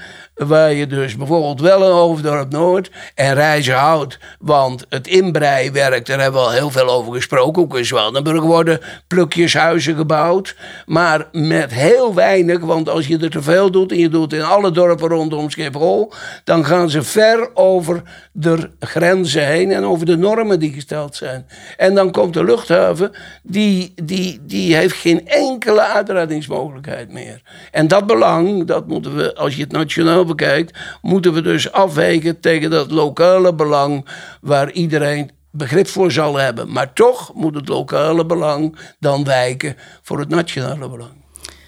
waar 0.47 0.73
je 0.73 0.87
dus 0.87 1.15
bijvoorbeeld 1.15 1.61
wel 1.61 1.83
een 1.83 1.91
Hoofddorp 1.91 2.51
Noord 2.51 2.91
en 3.15 3.33
Reizen 3.33 3.75
houdt. 3.75 4.19
Want 4.39 4.85
het 4.89 5.07
inbreiwerk, 5.07 6.05
daar 6.05 6.19
hebben 6.19 6.41
we 6.41 6.47
al 6.47 6.53
heel 6.53 6.69
veel 6.69 6.89
over 6.89 7.13
gesproken. 7.13 7.61
Ook 7.61 7.77
in 7.77 7.85
Zwanenburg 7.85 8.41
worden 8.41 8.79
plukjeshuizen 9.07 9.95
gebouwd. 9.95 10.55
Maar 10.85 11.27
met 11.31 11.73
heel 11.73 12.13
weinig, 12.13 12.59
want 12.59 12.89
als 12.89 13.07
je 13.07 13.17
er 13.17 13.29
te 13.29 13.41
veel 13.41 13.71
doet 13.71 13.91
en 13.91 13.97
je 13.97 14.09
doet 14.09 14.33
in 14.33 14.43
alle 14.43 14.71
dorpen 14.71 15.09
rondom 15.09 15.49
Schiphol, 15.49 16.13
dan 16.43 16.65
gaan 16.65 16.89
ze 16.89 17.03
ver 17.03 17.49
over 17.53 18.01
de 18.31 18.69
grenzen 18.79 19.45
heen 19.45 19.71
en 19.71 19.83
over 19.83 20.05
de 20.05 20.17
normen 20.17 20.59
die 20.59 20.73
gesteld 20.73 21.15
zijn. 21.15 21.47
En 21.77 21.95
dan 21.95 22.11
komt 22.11 22.35
de 22.45 22.51
luchthaven, 22.51 23.11
die, 23.43 23.93
die, 24.03 24.39
die 24.41 24.75
heeft 24.75 24.95
geen 24.95 25.27
enkele 25.27 25.81
uitreddingsmogelijkheid 25.81 27.11
meer. 27.11 27.41
En 27.71 27.87
dat 27.87 28.05
belang, 28.07 28.65
dat 28.67 28.87
moeten 28.87 29.15
we, 29.15 29.35
als 29.35 29.55
je 29.55 29.61
het 29.61 29.71
nationaal 29.71 30.25
bekijkt, 30.25 30.77
moeten 31.01 31.33
we 31.33 31.41
dus 31.41 31.71
afwegen 31.71 32.39
tegen 32.39 32.69
dat 32.69 32.91
lokale 32.91 33.53
belang 33.53 34.05
waar 34.41 34.71
iedereen 34.71 35.31
begrip 35.51 35.87
voor 35.87 36.11
zal 36.11 36.35
hebben. 36.35 36.71
Maar 36.71 36.93
toch 36.93 37.33
moet 37.33 37.55
het 37.55 37.67
lokale 37.67 38.25
belang 38.25 38.77
dan 38.99 39.23
wijken 39.23 39.75
voor 40.01 40.19
het 40.19 40.29
nationale 40.29 40.89
belang. 40.89 41.11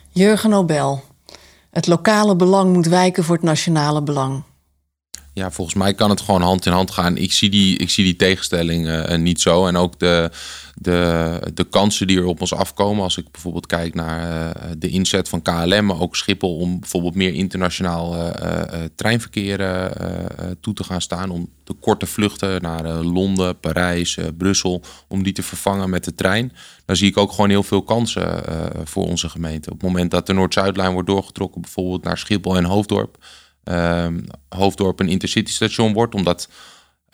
Jurgen 0.09 0.49
Nobel, 0.49 1.03
het 1.71 1.87
lokale 1.87 2.35
belang 2.35 2.73
moet 2.73 2.87
wijken 2.87 3.23
voor 3.23 3.35
het 3.35 3.43
nationale 3.43 4.01
belang. 4.01 4.43
Ja, 5.35 5.51
volgens 5.51 5.75
mij 5.75 5.93
kan 5.93 6.09
het 6.09 6.21
gewoon 6.21 6.41
hand 6.41 6.65
in 6.65 6.71
hand 6.71 6.91
gaan. 6.91 7.17
Ik 7.17 7.33
zie 7.33 7.49
die, 7.49 7.77
ik 7.77 7.89
zie 7.89 8.03
die 8.03 8.15
tegenstelling 8.15 8.87
uh, 8.87 9.15
niet 9.15 9.41
zo. 9.41 9.67
En 9.67 9.77
ook 9.77 9.99
de, 9.99 10.31
de, 10.75 11.39
de 11.53 11.63
kansen 11.63 12.07
die 12.07 12.17
er 12.17 12.25
op 12.25 12.41
ons 12.41 12.53
afkomen. 12.53 13.03
Als 13.03 13.17
ik 13.17 13.31
bijvoorbeeld 13.31 13.65
kijk 13.65 13.93
naar 13.93 14.55
uh, 14.55 14.71
de 14.77 14.89
inzet 14.89 15.29
van 15.29 15.41
KLM, 15.41 15.85
maar 15.85 15.99
ook 15.99 16.15
Schiphol, 16.15 16.57
om 16.57 16.79
bijvoorbeeld 16.79 17.15
meer 17.15 17.33
internationaal 17.33 18.31
treinverkeer 18.95 19.57
toe 20.59 20.73
te 20.73 20.83
gaan 20.83 21.01
staan. 21.01 21.29
Om 21.29 21.49
de 21.63 21.73
korte 21.73 22.05
vluchten 22.05 22.61
naar 22.61 22.83
Londen, 22.87 23.59
Parijs, 23.59 24.17
Brussel, 24.37 24.81
om 25.07 25.23
die 25.23 25.33
te 25.33 25.43
vervangen 25.43 25.89
met 25.89 26.03
de 26.03 26.15
trein. 26.15 26.51
Dan 26.85 26.95
zie 26.95 27.09
ik 27.09 27.17
ook 27.17 27.31
gewoon 27.31 27.49
heel 27.49 27.63
veel 27.63 27.83
kansen 27.83 28.43
voor 28.83 29.05
onze 29.05 29.29
gemeente. 29.29 29.71
Op 29.71 29.81
het 29.81 29.87
moment 29.87 30.11
dat 30.11 30.27
de 30.27 30.33
Noord-Zuidlijn 30.33 30.93
wordt 30.93 31.07
doorgetrokken, 31.07 31.61
bijvoorbeeld 31.61 32.03
naar 32.03 32.17
Schiphol 32.17 32.57
en 32.57 32.63
Hoofddorp 32.63 33.17
Hoofddorp 34.49 34.99
een 34.99 35.09
intercity 35.09 35.51
station 35.51 35.93
wordt, 35.93 36.15
omdat 36.15 36.47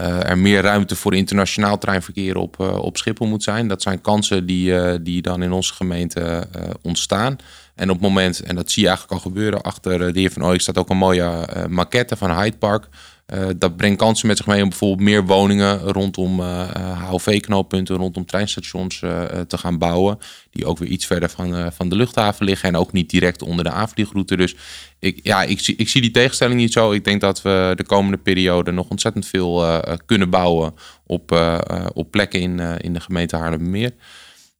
uh, 0.02 0.30
er 0.30 0.38
meer 0.38 0.62
ruimte 0.62 0.96
voor 0.96 1.16
internationaal 1.16 1.78
treinverkeer 1.78 2.38
op, 2.38 2.58
uh, 2.62 2.78
op 2.78 2.98
Schiphol 2.98 3.28
moet 3.28 3.44
zijn. 3.44 3.68
Dat 3.68 3.82
zijn 3.82 4.02
kansen 4.02 4.46
die, 4.46 4.72
uh, 4.72 4.94
die 5.02 5.22
dan 5.22 5.44
in 5.44 5.52
onze 5.52 5.74
gemeente 5.74 6.48
ontstaan. 6.82 7.36
En 7.76 7.90
op 7.90 7.96
het 7.96 8.04
moment, 8.04 8.40
en 8.40 8.56
dat 8.56 8.72
zie 8.72 8.82
je 8.82 8.88
eigenlijk 8.88 9.18
al 9.18 9.30
gebeuren, 9.32 9.62
achter 9.62 10.14
de 10.14 10.20
heer 10.20 10.32
Van 10.32 10.46
Ooyek 10.46 10.62
staat 10.62 10.78
ook 10.78 10.90
een 10.90 10.98
mooie 10.98 11.48
maquette 11.70 12.18
van 12.18 12.42
Hyde 12.42 12.58
Park. 12.58 12.88
Uh, 13.34 13.48
dat 13.58 13.78
brengt 13.78 13.98
kansen 13.98 14.28
met 14.28 14.38
zich 14.38 14.46
mee 14.46 14.64
om 14.64 14.70
bijvoorbeeld 14.70 15.10
meer 15.10 15.26
woningen 15.26 15.80
rondom 15.80 16.40
uh, 16.40 16.76
eh, 16.76 17.10
HOV-knooppunten, 17.10 17.96
eh, 17.96 18.02
rondom 18.02 18.26
treinstations 18.26 19.00
te 19.48 19.58
gaan 19.58 19.78
bouwen. 19.78 20.20
Die 20.52 20.66
ook 20.66 20.78
weer 20.78 20.90
iets 20.90 21.06
verder 21.06 21.30
van, 21.30 21.72
van 21.74 21.90
de 21.90 21.96
luchthaven 21.96 22.46
liggen 22.46 22.70
en 22.70 22.76
ook 22.76 22.92
niet 22.92 23.10
direct 23.10 23.42
onder 23.42 23.64
de 23.64 23.72
aanvliegroute. 23.72 24.38
Dus 24.38 24.56
ik, 25.00 25.20
ja, 25.24 25.44
ik, 25.44 25.60
zie, 25.60 25.76
ik 25.76 25.90
zie 25.90 26.02
die 26.02 26.12
tegenstelling 26.12 26.60
niet 26.60 26.74
zo. 26.74 26.92
Ik 26.92 27.04
denk 27.04 27.22
dat 27.22 27.42
we 27.42 27.74
de 27.76 27.84
komende 27.84 28.18
periode 28.18 28.72
nog 28.72 28.90
ontzettend 28.90 29.26
veel 29.26 29.82
kunnen 30.06 30.30
bouwen 30.30 30.74
op, 31.06 31.56
op 31.94 32.12
plekken 32.12 32.40
in, 32.40 32.60
in 32.60 32.94
de 32.94 33.00
gemeente 33.00 33.36
Haarlemmermeer. 33.36 33.94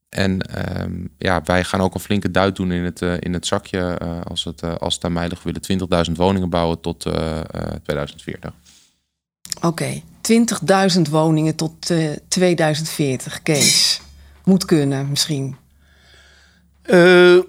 En 0.10 0.42
ehm, 0.42 1.06
ja, 1.18 1.42
wij 1.44 1.64
gaan 1.64 1.82
ook 1.82 1.94
een 1.94 2.00
flinke 2.00 2.32
duit 2.32 2.56
doen 2.56 2.72
in 2.72 2.84
het, 2.84 3.02
in 3.02 3.34
het 3.34 3.46
zakje. 3.46 3.98
als, 4.24 4.44
het, 4.44 4.80
als 4.80 4.94
het 4.94 5.04
aan 5.04 5.14
mij 5.14 5.28
ligt, 5.28 5.44
we 5.44 5.52
willen 5.68 6.08
20.000 6.10 6.16
woningen 6.16 6.50
bouwen 6.50 6.82
tot 6.82 7.02
2040. 7.84 8.54
Oké, 9.62 10.02
20.000 10.96 11.02
woningen 11.10 11.56
tot 11.56 11.90
uh, 11.90 12.12
2040, 12.28 13.42
Kees. 13.44 14.02
Moet 14.44 14.66
kunnen, 14.66 15.10
misschien. 15.10 15.56
Uh, 16.86 17.40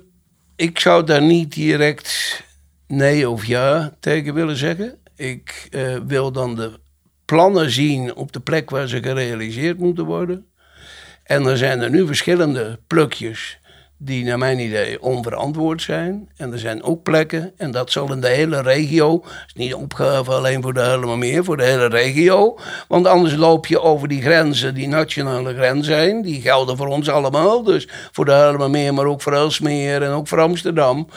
ik 0.57 0.79
zou 0.79 1.05
daar 1.05 1.23
niet 1.23 1.53
direct 1.53 2.43
nee 2.87 3.29
of 3.29 3.45
ja 3.45 3.95
tegen 4.01 4.35
willen 4.35 4.57
zeggen. 4.57 4.99
Ik 5.17 5.69
uh, 5.71 5.99
wil 6.07 6.33
dan 6.33 6.55
de 6.55 6.79
plannen 7.25 7.71
zien 7.71 8.15
op 8.15 8.33
de 8.33 8.41
plek 8.41 8.71
waar 8.71 8.89
ze 8.89 9.03
gerealiseerd 9.03 9.79
moeten 9.79 10.05
worden. 10.05 10.47
En 11.31 11.47
er 11.47 11.57
zijn 11.57 11.81
er 11.81 11.91
nu 11.91 12.07
verschillende 12.07 12.79
plukjes 12.87 13.59
die 13.97 14.25
naar 14.25 14.39
mijn 14.39 14.59
idee 14.59 15.03
onverantwoord 15.03 15.83
zijn. 15.83 16.29
En 16.37 16.53
er 16.53 16.59
zijn 16.59 16.83
ook 16.83 17.03
plekken, 17.03 17.53
en 17.57 17.71
dat 17.71 17.91
zal 17.91 18.13
in 18.13 18.21
de 18.21 18.29
hele 18.29 18.63
regio, 18.63 19.25
is 19.47 19.53
niet 19.55 19.73
een 19.73 19.79
opgave 19.79 20.33
alleen 20.33 20.63
voor 20.63 20.75
de 20.75 20.81
helemaal 20.81 21.17
meer, 21.17 21.45
voor 21.45 21.57
de 21.57 21.65
hele 21.65 21.87
regio. 21.87 22.59
Want 22.89 23.07
anders 23.07 23.35
loop 23.35 23.67
je 23.67 23.81
over 23.81 24.09
die 24.09 24.23
grenzen, 24.23 24.75
die 24.75 24.89
nationale 24.89 25.55
grenzen 25.55 25.85
zijn, 25.85 26.23
die 26.23 26.41
gelden 26.41 26.77
voor 26.77 26.89
ons 26.89 27.09
allemaal. 27.09 27.63
Dus 27.63 27.89
voor 28.13 28.25
de 28.25 28.33
helemaal 28.33 28.71
meer, 28.71 28.95
maar 28.95 29.07
ook 29.07 29.23
voor 29.23 29.35
Elsmeer 29.35 30.03
en 30.03 30.11
ook 30.11 30.29
voor 30.29 30.41
Amsterdam. 30.41 31.09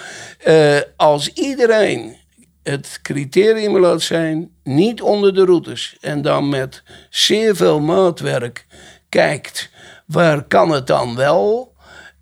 Uh, 0.47 0.77
als 0.95 1.33
iedereen 1.33 2.15
het 2.63 2.99
criterium 3.01 3.79
laat 3.79 4.01
zijn, 4.01 4.49
niet 4.63 5.01
onder 5.01 5.33
de 5.33 5.45
routes. 5.45 5.97
En 6.01 6.21
dan 6.21 6.49
met 6.49 6.83
zeer 7.09 7.55
veel 7.55 7.79
maatwerk 7.79 8.65
kijkt, 9.09 9.71
waar 10.13 10.43
kan 10.43 10.69
het 10.69 10.87
dan 10.87 11.15
wel? 11.15 11.73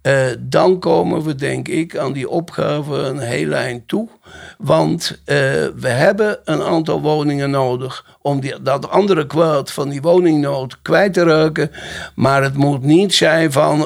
Uh, 0.08 0.28
dan 0.40 0.80
komen 0.80 1.24
we, 1.24 1.36
denk 1.36 1.68
ik, 1.68 1.98
aan 1.98 2.14
die 2.14 2.30
opgave 2.30 2.96
een 2.96 3.20
heel 3.20 3.52
eind 3.52 3.88
toe. 3.88 4.10
Want 4.58 5.12
uh, 5.12 5.36
we 5.76 5.88
hebben 5.88 6.40
een 6.46 6.62
aantal 6.62 7.02
woningen 7.02 7.50
nodig 7.50 8.06
om 8.22 8.40
die, 8.40 8.62
dat 8.62 8.90
andere 8.90 9.28
kwaad 9.28 9.72
van 9.72 9.90
die 9.90 10.02
woningnood 10.02 10.82
kwijt 10.82 11.14
te 11.14 11.24
raken. 11.24 11.72
Maar 12.16 12.44
het 12.44 12.58
moet 12.58 12.84
niet 12.84 13.14
zijn 13.14 13.52
van 13.52 13.80
uh, 13.80 13.86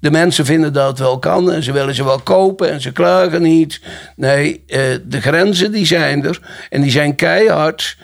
de 0.00 0.10
mensen 0.10 0.44
vinden 0.44 0.72
dat 0.72 0.88
het 0.88 0.98
wel 0.98 1.18
kan 1.18 1.52
en 1.52 1.62
ze 1.62 1.72
willen 1.72 1.94
ze 1.94 2.04
wel 2.04 2.20
kopen 2.20 2.70
en 2.70 2.80
ze 2.80 2.92
klagen 2.92 3.42
niet. 3.42 3.80
Nee, 4.16 4.64
de 5.04 5.20
grenzen 5.20 5.72
die 5.72 5.86
zijn 5.86 6.24
er 6.24 6.40
en 6.70 6.80
die 6.80 6.90
zijn 6.90 7.14
keihard. 7.14 7.96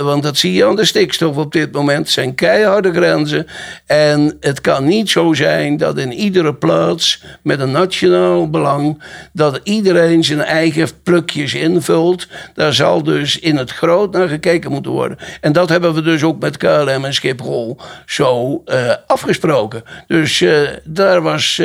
Want 0.00 0.22
dat 0.22 0.36
zie 0.36 0.52
je 0.52 0.66
aan 0.66 0.76
de 0.76 0.84
stikstof 0.84 1.36
op 1.36 1.52
dit 1.52 1.72
moment. 1.72 2.10
Zijn 2.10 2.34
keiharde 2.34 2.92
grenzen. 2.92 3.46
En 3.86 4.36
het 4.40 4.60
kan 4.60 4.84
niet 4.84 5.10
zo 5.10 5.32
zijn 5.32 5.76
dat 5.76 5.98
in 5.98 6.12
iedere 6.12 6.54
plaats 6.54 7.22
met 7.42 7.60
een 7.60 7.70
nationaal 7.70 8.50
belang. 8.50 9.02
dat 9.32 9.60
iedereen 9.62 10.24
zijn 10.24 10.44
eigen 10.54 10.88
plukjes 11.02 11.54
invult. 11.54 12.28
Daar 12.54 12.74
zal 12.74 13.02
dus 13.02 13.38
in 13.38 13.56
het 13.56 13.70
groot 13.70 14.12
naar 14.12 14.28
gekeken 14.28 14.70
moeten 14.70 14.92
worden. 14.92 15.18
En 15.40 15.52
dat 15.52 15.68
hebben 15.68 15.94
we 15.94 16.02
dus 16.02 16.22
ook 16.22 16.40
met 16.40 16.56
KLM 16.56 17.04
en 17.04 17.14
Schiphol 17.14 17.78
zo 18.06 18.62
uh, 18.66 18.92
afgesproken. 19.06 19.82
Dus 20.06 20.40
uh, 20.40 20.68
daar 20.84 21.22
was 21.22 21.62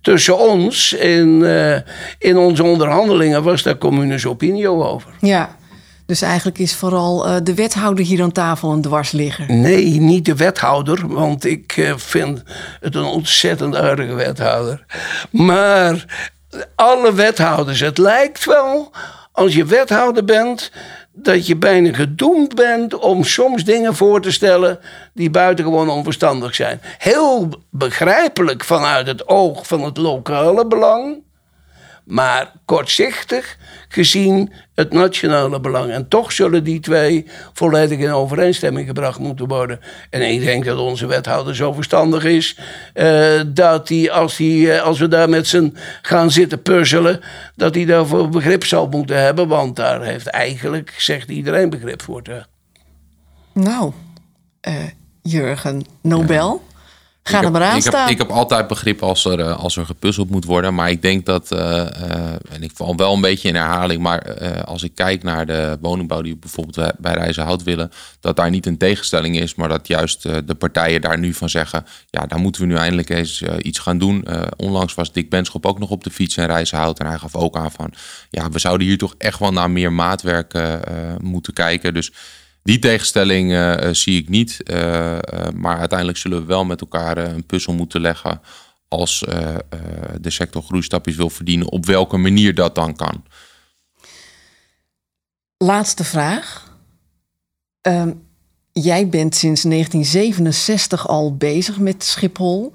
tussen 0.00 0.38
ons 0.38 0.92
in, 0.92 1.42
in 2.18 2.36
onze 2.36 2.62
onderhandelingen. 2.62 3.42
was 3.42 3.62
daar 3.62 3.78
communes 3.78 4.26
opinie 4.26 4.68
over. 4.68 5.10
Ja. 5.20 5.56
Dus 6.08 6.22
eigenlijk 6.22 6.58
is 6.58 6.74
vooral 6.74 7.28
uh, 7.28 7.36
de 7.42 7.54
wethouder 7.54 8.04
hier 8.04 8.22
aan 8.22 8.32
tafel 8.32 8.72
een 8.72 8.82
dwarsligger. 8.82 9.52
Nee, 9.52 10.00
niet 10.00 10.24
de 10.24 10.34
wethouder, 10.34 11.08
want 11.08 11.44
ik 11.44 11.76
uh, 11.76 11.92
vind 11.96 12.42
het 12.80 12.94
een 12.94 13.04
ontzettend 13.04 13.76
aardige 13.76 14.14
wethouder. 14.14 14.84
Maar 15.30 16.04
alle 16.74 17.12
wethouders, 17.12 17.80
het 17.80 17.98
lijkt 17.98 18.44
wel 18.44 18.90
als 19.32 19.54
je 19.54 19.64
wethouder 19.64 20.24
bent 20.24 20.70
dat 21.12 21.46
je 21.46 21.56
bijna 21.56 21.92
gedoemd 21.92 22.54
bent 22.54 22.94
om 22.94 23.24
soms 23.24 23.64
dingen 23.64 23.94
voor 23.94 24.20
te 24.20 24.32
stellen 24.32 24.78
die 25.14 25.30
buitengewoon 25.30 25.88
onverstandig 25.88 26.54
zijn. 26.54 26.80
Heel 26.98 27.48
begrijpelijk 27.70 28.64
vanuit 28.64 29.06
het 29.06 29.28
oog 29.28 29.66
van 29.66 29.82
het 29.84 29.96
lokale 29.96 30.66
belang 30.66 31.22
maar 32.08 32.52
kortzichtig 32.64 33.56
gezien 33.88 34.52
het 34.74 34.92
nationale 34.92 35.60
belang. 35.60 35.90
En 35.90 36.08
toch 36.08 36.32
zullen 36.32 36.64
die 36.64 36.80
twee 36.80 37.26
volledig 37.52 37.98
in 37.98 38.10
overeenstemming 38.10 38.86
gebracht 38.86 39.18
moeten 39.18 39.48
worden. 39.48 39.80
En 40.10 40.22
ik 40.22 40.40
denk 40.40 40.64
dat 40.64 40.78
onze 40.78 41.06
wethouder 41.06 41.56
zo 41.56 41.72
verstandig 41.72 42.24
is 42.24 42.58
uh, 42.94 43.40
dat 43.46 43.88
hij, 43.88 44.10
als, 44.10 44.36
die, 44.36 44.66
uh, 44.66 44.82
als 44.82 44.98
we 44.98 45.08
daar 45.08 45.28
met 45.28 45.46
z'n 45.46 45.76
gaan 46.02 46.30
zitten 46.30 46.62
puzzelen, 46.62 47.20
dat 47.56 47.74
hij 47.74 47.84
daarvoor 47.84 48.28
begrip 48.28 48.64
zal 48.64 48.88
moeten 48.88 49.22
hebben. 49.22 49.48
Want 49.48 49.76
daar 49.76 50.02
heeft 50.02 50.26
eigenlijk, 50.26 50.94
zegt 50.98 51.28
iedereen, 51.28 51.70
begrip 51.70 52.02
voor. 52.02 52.22
Te. 52.22 52.44
Nou, 53.52 53.92
uh, 54.68 54.74
Jurgen, 55.22 55.84
Nobel. 56.02 56.62
Ga 57.28 57.42
er 57.42 57.50
maar 57.50 57.62
aan 57.62 57.76
ik 57.76 57.82
staan. 57.82 58.00
Heb, 58.00 58.10
ik 58.10 58.18
heb 58.18 58.30
altijd 58.30 58.66
begrip 58.66 59.02
als 59.02 59.24
er, 59.24 59.40
eh, 59.40 59.58
als 59.58 59.76
er 59.76 59.86
gepuzzeld 59.86 60.30
moet 60.30 60.44
worden. 60.44 60.74
Maar 60.74 60.90
ik 60.90 61.02
denk 61.02 61.26
dat, 61.26 61.52
uh, 61.52 61.80
en 62.52 62.62
ik 62.62 62.70
val 62.74 62.96
wel 62.96 63.14
een 63.14 63.20
beetje 63.20 63.48
in 63.48 63.54
herhaling, 63.54 64.02
maar 64.02 64.64
als 64.64 64.82
ik 64.82 64.94
kijk 64.94 65.22
naar 65.22 65.46
de 65.46 65.78
woningbouw 65.80 66.22
die 66.22 66.36
bijvoorbeeld 66.36 66.92
bij 66.98 67.14
Rijzenhout 67.14 67.62
willen, 67.62 67.92
dat 68.20 68.36
daar 68.36 68.50
niet 68.50 68.66
een 68.66 68.76
tegenstelling 68.76 69.38
is, 69.38 69.54
maar 69.54 69.68
dat 69.68 69.86
juist 69.86 70.22
de 70.22 70.54
partijen 70.58 71.00
daar 71.00 71.18
nu 71.18 71.34
van 71.34 71.48
zeggen, 71.48 71.86
ja, 72.10 72.26
daar 72.26 72.38
moeten 72.38 72.60
we 72.60 72.66
nu 72.66 72.76
eindelijk 72.76 73.08
eens 73.08 73.42
iets 73.62 73.78
gaan 73.78 73.98
doen. 73.98 74.26
onlangs 74.56 74.94
was 74.94 75.12
Dick 75.12 75.30
Benschop 75.30 75.66
ook 75.66 75.78
nog 75.78 75.90
op 75.90 76.04
de 76.04 76.10
fiets 76.10 76.36
in 76.36 76.46
Rijzenhout 76.46 76.98
en 76.98 77.06
hij 77.06 77.18
gaf 77.18 77.34
ook 77.34 77.56
aan 77.56 77.72
van, 77.72 77.92
ja, 78.30 78.50
we 78.50 78.58
zouden 78.58 78.86
hier 78.86 78.98
toch 78.98 79.14
echt 79.18 79.38
wel 79.38 79.52
naar 79.52 79.70
meer 79.70 79.92
maatwerk 79.92 80.58
moeten 81.20 81.52
kijken. 81.52 81.94
Dus 81.94 82.12
die 82.68 82.78
tegenstelling 82.78 83.50
uh, 83.50 83.76
zie 83.92 84.20
ik 84.20 84.28
niet. 84.28 84.60
Uh, 84.64 84.76
maar 85.54 85.78
uiteindelijk 85.78 86.18
zullen 86.18 86.40
we 86.40 86.46
wel 86.46 86.64
met 86.64 86.80
elkaar 86.80 87.16
een 87.18 87.46
puzzel 87.46 87.74
moeten 87.74 88.00
leggen. 88.00 88.40
als 88.88 89.18
de 90.20 90.30
sector 90.30 90.62
groeistapjes 90.62 91.16
wil 91.16 91.30
verdienen, 91.30 91.70
op 91.70 91.86
welke 91.86 92.16
manier 92.16 92.54
dat 92.54 92.74
dan 92.74 92.96
kan. 92.96 93.24
Laatste 95.56 96.04
vraag. 96.04 96.76
Ehm, 97.80 98.12
jij 98.72 99.08
bent 99.08 99.34
sinds 99.34 99.62
1967 99.62 101.08
al 101.08 101.36
bezig 101.36 101.78
met 101.78 102.04
Schiphol. 102.04 102.72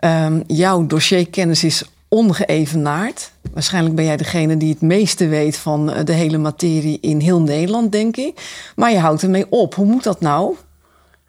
Um, 0.00 0.42
jouw 0.46 0.86
dossierkennis 0.86 1.64
is 1.64 1.84
ongeëvenaard. 2.08 3.32
Waarschijnlijk 3.52 3.94
ben 3.94 4.04
jij 4.04 4.16
degene 4.16 4.56
die 4.56 4.72
het 4.72 4.80
meeste 4.80 5.28
weet 5.28 5.56
van 5.56 5.92
eh, 5.92 6.04
de 6.04 6.12
hele 6.12 6.38
materie 6.38 6.98
in 7.00 7.20
heel 7.20 7.40
Nederland, 7.40 7.92
denk 7.92 8.16
ik. 8.16 8.62
Maar 8.76 8.90
je 8.90 8.98
houdt 8.98 9.22
ermee 9.22 9.46
op. 9.50 9.74
Hoe 9.74 9.86
moet 9.86 10.02
dat 10.02 10.20
nou? 10.20 10.56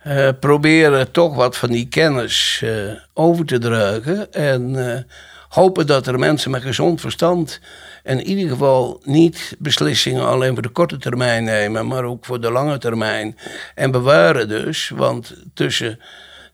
Uh, 0.07 0.29
proberen 0.39 1.11
toch 1.11 1.35
wat 1.35 1.57
van 1.57 1.69
die 1.69 1.87
kennis 1.87 2.61
uh, 2.63 2.91
over 3.13 3.45
te 3.45 3.57
dragen. 3.57 4.33
En 4.33 5.05
hopen 5.49 5.87
dat 5.87 6.07
er 6.07 6.19
mensen 6.19 6.51
met 6.51 6.61
gezond 6.61 7.01
verstand. 7.01 7.59
in 8.03 8.21
ieder 8.21 8.49
geval 8.49 9.01
niet 9.03 9.55
beslissingen 9.59 10.27
alleen 10.27 10.53
voor 10.53 10.61
de 10.61 10.69
korte 10.69 10.97
termijn 10.97 11.43
nemen. 11.43 11.87
maar 11.87 12.03
ook 12.03 12.25
voor 12.25 12.41
de 12.41 12.51
lange 12.51 12.77
termijn. 12.77 13.37
En 13.75 13.91
bewaren 13.91 14.47
dus. 14.47 14.91
Want 14.95 15.33
tussen 15.53 15.99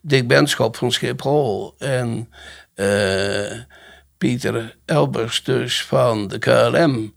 Dick 0.00 0.28
Benschop 0.28 0.76
van 0.76 0.92
Schiphol 0.92 1.74
en. 1.78 2.28
Pieter 4.24 4.76
Elbers 4.84 5.42
dus 5.42 5.82
van 5.82 6.28
de 6.28 6.38
KLM. 6.38 7.14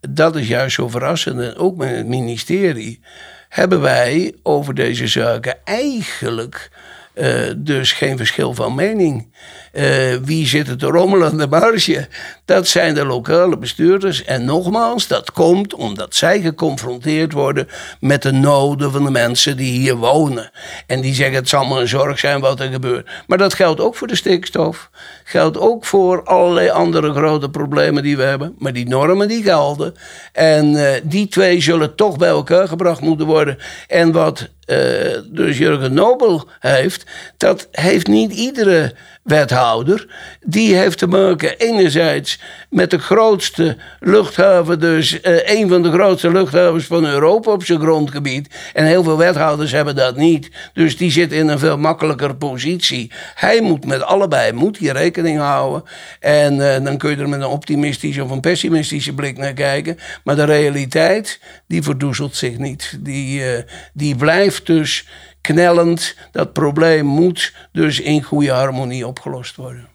Dat 0.00 0.36
is 0.36 0.48
juist 0.48 0.74
zo 0.74 0.88
verrassend. 0.88 1.40
En 1.40 1.56
ook 1.56 1.76
met 1.76 1.96
het 1.96 2.06
ministerie 2.06 3.00
hebben 3.48 3.80
wij 3.80 4.34
over 4.42 4.74
deze 4.74 5.06
zaken 5.06 5.58
eigenlijk 5.64 6.70
uh, 7.14 7.50
dus 7.56 7.92
geen 7.92 8.16
verschil 8.16 8.54
van 8.54 8.74
mening. 8.74 9.34
Uh, 9.72 10.14
wie 10.24 10.46
zit 10.46 10.68
er 10.68 10.76
te 10.76 10.86
rommelen 10.86 11.48
marge? 11.48 12.08
Dat 12.44 12.68
zijn 12.68 12.94
de 12.94 13.04
lokale 13.04 13.58
bestuurders. 13.58 14.24
En 14.24 14.44
nogmaals, 14.44 15.06
dat 15.06 15.32
komt 15.32 15.74
omdat 15.74 16.14
zij 16.14 16.40
geconfronteerd 16.40 17.32
worden 17.32 17.68
met 18.00 18.22
de 18.22 18.32
noden 18.32 18.92
van 18.92 19.04
de 19.04 19.10
mensen 19.10 19.56
die 19.56 19.80
hier 19.80 19.96
wonen. 19.96 20.50
En 20.86 21.00
die 21.00 21.14
zeggen: 21.14 21.34
het 21.34 21.48
zal 21.48 21.64
maar 21.64 21.80
een 21.80 21.88
zorg 21.88 22.18
zijn 22.18 22.40
wat 22.40 22.60
er 22.60 22.70
gebeurt. 22.70 23.08
Maar 23.26 23.38
dat 23.38 23.54
geldt 23.54 23.80
ook 23.80 23.96
voor 23.96 24.06
de 24.06 24.16
stikstof. 24.16 24.90
Geldt 25.24 25.58
ook 25.58 25.84
voor 25.84 26.22
allerlei 26.24 26.70
andere 26.70 27.12
grote 27.12 27.50
problemen 27.50 28.02
die 28.02 28.16
we 28.16 28.22
hebben. 28.22 28.54
Maar 28.58 28.72
die 28.72 28.88
normen 28.88 29.28
die 29.28 29.42
gelden. 29.42 29.94
En 30.32 30.72
uh, 30.72 30.88
die 31.02 31.28
twee 31.28 31.60
zullen 31.60 31.94
toch 31.94 32.16
bij 32.16 32.28
elkaar 32.28 32.68
gebracht 32.68 33.00
moeten 33.00 33.26
worden. 33.26 33.58
En 33.88 34.12
wat 34.12 34.48
uh, 34.70 34.76
dus 35.24 35.58
Jurgen 35.58 35.94
Nobel 35.94 36.48
heeft, 36.58 37.04
dat 37.36 37.68
heeft 37.70 38.06
niet 38.06 38.32
iedere 38.32 38.94
wethouder. 39.22 40.06
Die 40.44 40.74
heeft 40.74 40.98
te 40.98 41.06
maken 41.06 41.58
enerzijds 41.58 42.40
met 42.70 42.90
de 42.90 42.98
grootste 42.98 43.76
luchthaven, 44.00 44.80
dus 44.80 45.12
uh, 45.12 45.48
een 45.48 45.68
van 45.68 45.82
de 45.82 45.90
grootste 45.90 46.30
luchthavens 46.30 46.84
van 46.84 47.06
Europa 47.06 47.52
op 47.52 47.64
zijn 47.64 47.80
grondgebied. 47.80 48.48
En 48.72 48.84
heel 48.84 49.02
veel 49.02 49.16
wethouders 49.16 49.72
hebben 49.72 49.96
dat 49.96 50.16
niet. 50.16 50.50
Dus 50.74 50.96
die 50.96 51.10
zit 51.10 51.32
in 51.32 51.48
een 51.48 51.58
veel 51.58 51.78
makkelijker 51.78 52.36
positie. 52.36 53.12
Hij 53.34 53.60
moet 53.60 53.86
met 53.86 54.02
allebei 54.02 54.52
moet 54.52 54.76
hier 54.76 54.92
rekening 54.92 55.38
houden. 55.38 55.82
En 56.20 56.54
uh, 56.54 56.84
dan 56.84 56.98
kun 56.98 57.10
je 57.10 57.16
er 57.16 57.28
met 57.28 57.40
een 57.40 57.46
optimistische 57.46 58.24
of 58.24 58.30
een 58.30 58.40
pessimistische 58.40 59.14
blik 59.14 59.38
naar 59.38 59.52
kijken. 59.52 59.98
Maar 60.24 60.36
de 60.36 60.44
realiteit, 60.44 61.40
die 61.66 61.82
verdoezelt 61.82 62.36
zich 62.36 62.58
niet. 62.58 62.98
Die, 63.00 63.40
uh, 63.40 63.58
die 63.92 64.16
blijft 64.16 64.66
dus 64.66 65.06
knellend. 65.40 66.16
Dat 66.32 66.52
probleem 66.52 67.06
moet 67.06 67.54
dus 67.72 68.00
in 68.00 68.22
goede 68.22 68.50
harmonie 68.50 69.06
opgelost 69.06 69.56
worden. 69.56 69.88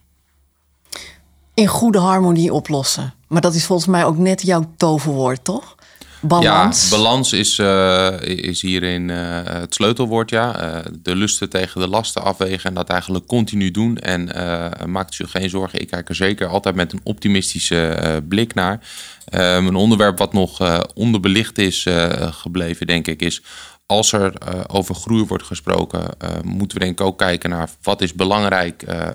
In 1.53 1.67
goede 1.67 1.99
harmonie 1.99 2.53
oplossen. 2.53 3.13
Maar 3.27 3.41
dat 3.41 3.53
is 3.53 3.65
volgens 3.65 3.87
mij 3.87 4.05
ook 4.05 4.17
net 4.17 4.41
jouw 4.41 4.71
toverwoord, 4.77 5.43
toch? 5.43 5.74
Ja, 6.27 6.71
balans 6.89 7.33
is, 7.33 7.57
uh, 7.57 8.21
is 8.21 8.61
hierin 8.61 9.09
uh, 9.09 9.39
het 9.43 9.73
sleutelwoord. 9.73 10.29
Ja. 10.29 10.75
Uh, 10.75 10.79
de 11.01 11.15
lusten 11.15 11.49
tegen 11.49 11.81
de 11.81 11.87
lasten 11.87 12.23
afwegen 12.23 12.69
en 12.69 12.75
dat 12.75 12.89
eigenlijk 12.89 13.25
continu 13.25 13.71
doen. 13.71 13.97
En 13.97 14.29
maakt 14.89 15.19
u 15.19 15.25
geen 15.25 15.49
zorgen, 15.49 15.81
ik 15.81 15.87
kijk 15.87 16.09
er 16.09 16.15
zeker 16.15 16.47
altijd 16.47 16.75
met 16.75 16.93
een 16.93 17.01
optimistische 17.03 18.23
blik 18.27 18.53
naar. 18.53 18.79
een 19.25 19.75
onderwerp 19.75 20.17
wat 20.17 20.33
nog 20.33 20.83
onderbelicht 20.93 21.57
is 21.57 21.85
gebleven, 22.19 22.87
denk 22.87 23.07
ik, 23.07 23.21
is 23.21 23.41
als 23.85 24.11
er 24.11 24.33
over 24.67 24.95
groei 24.95 25.25
wordt 25.25 25.43
gesproken, 25.43 26.03
moeten 26.43 26.77
we 26.77 26.83
denk 26.83 26.99
ik 26.99 27.05
ook 27.05 27.17
kijken 27.17 27.49
naar 27.49 27.69
wat 27.81 28.01
is 28.01 28.13
belangrijk 28.13 28.83
uh, 28.89 29.07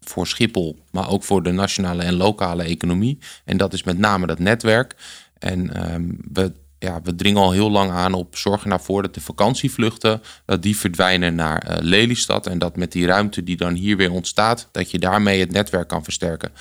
voor 0.00 0.26
Schiphol, 0.26 0.78
maar 0.90 1.10
ook 1.10 1.24
voor 1.24 1.42
de 1.42 1.52
nationale 1.52 2.02
en 2.02 2.14
lokale 2.14 2.62
economie. 2.62 3.18
En 3.44 3.56
dat 3.56 3.72
is 3.72 3.82
met 3.82 3.98
name 3.98 4.26
dat 4.26 4.38
netwerk. 4.38 4.94
En 5.40 5.74
ehm, 5.74 6.04
we, 6.32 6.52
ja, 6.78 7.00
we 7.02 7.14
dringen 7.14 7.42
al 7.42 7.52
heel 7.52 7.70
lang 7.70 7.90
aan 7.90 8.14
op 8.14 8.36
zorgen 8.36 8.72
ervoor 8.72 9.02
dat 9.02 9.14
de 9.14 9.20
vakantievluchten 9.20 10.22
dat 10.44 10.62
die 10.62 10.76
verdwijnen 10.76 11.34
naar 11.34 11.70
uh, 11.70 11.76
Lelystad. 11.80 12.46
En 12.46 12.58
dat 12.58 12.76
met 12.76 12.92
die 12.92 13.06
ruimte 13.06 13.42
die 13.42 13.56
dan 13.56 13.74
hier 13.74 13.96
weer 13.96 14.10
ontstaat, 14.10 14.68
dat 14.72 14.90
je 14.90 14.98
daarmee 14.98 15.40
het 15.40 15.52
netwerk 15.52 15.88
kan 15.88 16.04
versterken. 16.04 16.52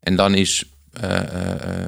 En 0.00 0.16
dan 0.16 0.34
is 0.34 0.64
uh, 1.04 1.20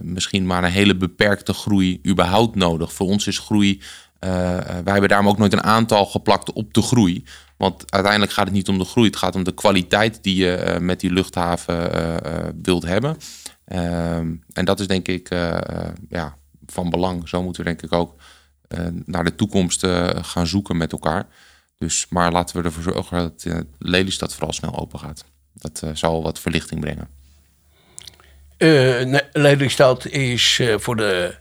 misschien 0.02 0.46
maar 0.46 0.64
een 0.64 0.70
hele 0.70 0.96
beperkte 0.96 1.52
groei 1.52 2.00
überhaupt 2.06 2.54
nodig. 2.56 2.92
Voor 2.92 3.06
ons 3.06 3.26
is 3.26 3.38
groei. 3.38 3.80
wij 4.18 4.82
hebben 4.84 5.08
daarom 5.08 5.28
ook 5.28 5.38
nooit 5.38 5.52
een 5.52 5.62
aantal 5.62 6.06
geplakt 6.06 6.52
op 6.52 6.74
de 6.74 6.82
groei. 6.82 7.24
Want 7.56 7.92
uiteindelijk 7.92 8.32
gaat 8.32 8.44
het 8.44 8.54
niet 8.54 8.68
om 8.68 8.78
de 8.78 8.84
groei, 8.84 9.06
het 9.06 9.16
gaat 9.16 9.34
om 9.34 9.44
de 9.44 9.54
kwaliteit 9.54 10.18
die 10.22 10.36
je 10.36 10.76
met 10.80 11.00
die 11.00 11.12
luchthaven 11.12 11.90
wilt 12.62 12.84
hebben. 12.84 13.16
Ehm, 13.64 14.34
en 14.52 14.64
dat 14.64 14.80
is 14.80 14.86
denk 14.86 15.08
ik 15.08 15.28
ja, 16.08 16.36
van 16.66 16.90
belang. 16.90 17.28
Zo 17.28 17.42
moeten 17.42 17.64
we 17.64 17.68
denk 17.68 17.82
ik 17.82 17.92
ook 17.92 18.14
naar 19.04 19.24
de 19.24 19.34
toekomst 19.34 19.86
gaan 20.20 20.46
zoeken 20.46 20.76
met 20.76 20.92
elkaar. 20.92 21.26
Dus, 21.78 22.06
maar 22.08 22.32
laten 22.32 22.56
we 22.56 22.62
ervoor 22.62 22.82
zorgen 22.82 23.18
dat 23.18 23.46
Lelystad 23.78 24.32
vooral 24.34 24.52
snel 24.52 24.78
open 24.78 24.98
gaat. 24.98 25.24
Dat 25.52 25.82
zal 25.92 26.22
wat 26.22 26.40
verlichting 26.40 26.80
brengen. 26.80 27.08
Uh, 28.58 29.18
Lelystad 29.32 30.06
is 30.06 30.60
voor 30.76 30.96
de, 30.96 31.34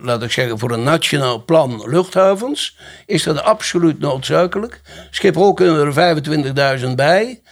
laat 0.00 0.22
ik 0.22 0.30
zeggen, 0.30 0.58
voor 0.58 0.70
een 0.70 0.82
nationaal 0.82 1.44
plan 1.44 1.82
luchthavens, 1.86 2.76
is 3.06 3.22
dat 3.22 3.42
absoluut 3.42 3.98
noodzakelijk. 3.98 4.80
Schiphol 5.10 5.54
kunnen 5.54 5.94
er 5.94 6.80
25.000 6.80 6.94
bij. 6.94 7.42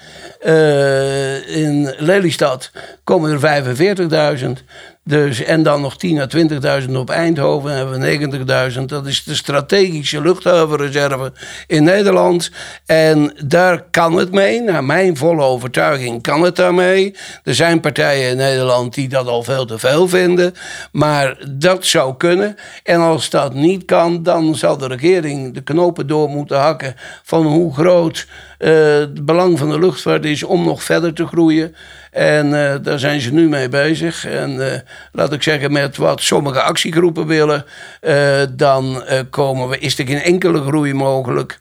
in 1.46 1.94
Lelystad 1.98 2.70
komen 3.04 3.40
er 3.40 4.38
45.000. 4.38 4.64
Dus, 5.08 5.42
en 5.44 5.62
dan 5.62 5.80
nog 5.80 5.96
10.000 6.06 6.18
à 6.64 6.80
20.000 6.80 6.92
op 6.92 7.10
Eindhoven. 7.10 7.76
hebben 7.76 8.00
we 8.00 8.72
90.000. 8.78 8.84
Dat 8.84 9.06
is 9.06 9.24
de 9.24 9.34
strategische 9.34 10.20
luchthavenreserve 10.20 11.32
in 11.66 11.84
Nederland. 11.84 12.50
En 12.86 13.32
daar 13.44 13.84
kan 13.90 14.16
het 14.16 14.32
mee. 14.32 14.62
Naar 14.62 14.84
mijn 14.84 15.16
volle 15.16 15.42
overtuiging 15.42 16.22
kan 16.22 16.42
het 16.42 16.56
daarmee. 16.56 17.14
Er 17.44 17.54
zijn 17.54 17.80
partijen 17.80 18.30
in 18.30 18.36
Nederland 18.36 18.94
die 18.94 19.08
dat 19.08 19.26
al 19.26 19.42
veel 19.42 19.64
te 19.64 19.78
veel 19.78 20.08
vinden. 20.08 20.54
Maar 20.92 21.36
dat 21.50 21.86
zou 21.86 22.16
kunnen. 22.16 22.56
En 22.82 23.00
als 23.00 23.30
dat 23.30 23.54
niet 23.54 23.84
kan, 23.84 24.22
dan 24.22 24.54
zal 24.54 24.78
de 24.78 24.86
regering 24.86 25.54
de 25.54 25.62
knopen 25.62 26.06
door 26.06 26.28
moeten 26.28 26.58
hakken. 26.58 26.94
van 27.22 27.46
hoe 27.46 27.74
groot 27.74 28.26
uh, 28.58 28.70
het 28.98 29.24
belang 29.24 29.58
van 29.58 29.70
de 29.70 29.78
luchtvaart 29.78 30.24
is 30.24 30.42
om 30.42 30.64
nog 30.64 30.82
verder 30.82 31.14
te 31.14 31.26
groeien. 31.26 31.74
En 32.18 32.46
uh, 32.46 32.74
daar 32.82 32.98
zijn 32.98 33.20
ze 33.20 33.32
nu 33.32 33.48
mee 33.48 33.68
bezig. 33.68 34.24
En 34.24 34.50
uh, 34.50 34.66
laat 35.12 35.32
ik 35.32 35.42
zeggen, 35.42 35.72
met 35.72 35.96
wat 35.96 36.20
sommige 36.20 36.62
actiegroepen 36.62 37.26
willen, 37.26 37.64
uh, 38.00 38.40
dan 38.50 39.02
komen 39.30 39.68
we, 39.68 39.78
is 39.78 39.98
er 39.98 40.06
geen 40.06 40.22
enkele 40.22 40.62
groei 40.62 40.94
mogelijk. 40.94 41.58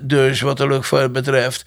dus 0.00 0.40
wat 0.40 0.56
de 0.56 0.66
luchtvaart 0.66 1.12
betreft, 1.12 1.64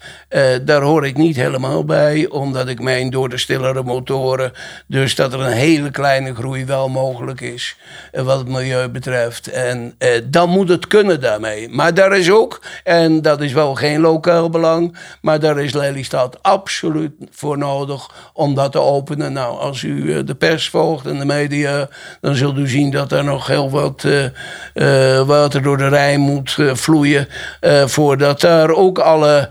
daar 0.64 0.82
hoor 0.82 1.06
ik 1.06 1.16
niet 1.16 1.36
helemaal 1.36 1.84
bij, 1.84 2.28
omdat 2.28 2.68
ik 2.68 2.80
meen 2.80 3.10
door 3.10 3.28
de 3.28 3.38
stillere 3.38 3.82
motoren, 3.82 4.52
dus 4.86 5.14
dat 5.14 5.32
er 5.32 5.40
een 5.40 5.52
hele 5.52 5.90
kleine 5.90 6.34
groei 6.34 6.64
wel 6.64 6.88
mogelijk 6.88 7.40
is, 7.40 7.76
wat 8.12 8.38
het 8.38 8.48
milieu 8.48 8.88
betreft. 8.88 9.46
En 9.46 9.94
dan 10.24 10.48
moet 10.48 10.68
het 10.68 10.86
kunnen 10.86 11.20
daarmee. 11.20 11.68
Maar 11.68 11.94
daar 11.94 12.16
is 12.16 12.30
ook, 12.30 12.62
en 12.84 13.22
dat 13.22 13.40
is 13.40 13.52
wel 13.52 13.74
geen 13.74 14.00
lokaal 14.00 14.50
belang, 14.50 14.96
maar 15.20 15.40
daar 15.40 15.58
is 15.58 15.72
Lelystad 15.72 16.42
absoluut 16.42 17.12
voor 17.30 17.58
nodig 17.58 17.95
om 18.32 18.54
dat 18.54 18.72
te 18.72 18.80
openen. 18.80 19.32
Nou, 19.32 19.58
als 19.58 19.82
u 19.82 20.14
eh, 20.14 20.26
de 20.26 20.34
pers 20.34 20.70
volgt 20.70 21.06
en 21.06 21.18
de 21.18 21.24
media, 21.24 21.88
dan 22.20 22.34
zult 22.34 22.56
u 22.56 22.68
zien 22.68 22.90
dat 22.90 23.12
er 23.12 23.24
nog 23.24 23.46
heel 23.46 23.70
wat 23.70 24.02
uh, 24.06 24.22
uh, 24.22 25.26
water 25.26 25.62
door 25.62 25.76
de 25.76 25.88
Rijn 25.88 26.20
moet 26.20 26.56
uh, 26.58 26.74
vloeien. 26.74 27.28
voordat 27.86 28.40
daar 28.40 28.70
ook 28.70 28.98
alle 28.98 29.48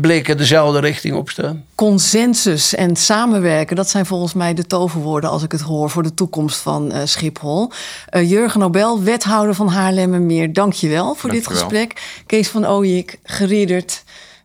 blikken 0.00 0.36
dezelfde 0.36 0.80
richting 0.80 1.16
op 1.16 1.30
staan. 1.30 1.64
Consensus 1.74 2.74
en 2.74 2.96
samenwerken, 2.96 3.76
dat 3.76 3.88
zijn 3.88 4.06
volgens 4.06 4.34
mij 4.34 4.54
de 4.54 4.66
toverwoorden 4.66 5.30
als 5.30 5.42
ik 5.42 5.52
het 5.52 5.60
hoor 5.60 5.90
voor 5.90 6.02
de 6.02 6.14
toekomst 6.14 6.56
van 6.58 6.92
Schiphol. 7.04 7.70
Jurgen 8.10 8.60
Nobel, 8.60 9.02
wethouder 9.02 9.54
van 9.54 9.68
Haarlemmermeer, 9.68 10.52
dank 10.52 10.72
je 10.72 10.88
wel 10.88 11.14
voor 11.14 11.30
dit 11.30 11.46
gesprek. 11.46 12.22
Kees 12.26 12.48
van 12.48 12.66
Ooyik, 12.66 13.18
geriederd 13.22 14.04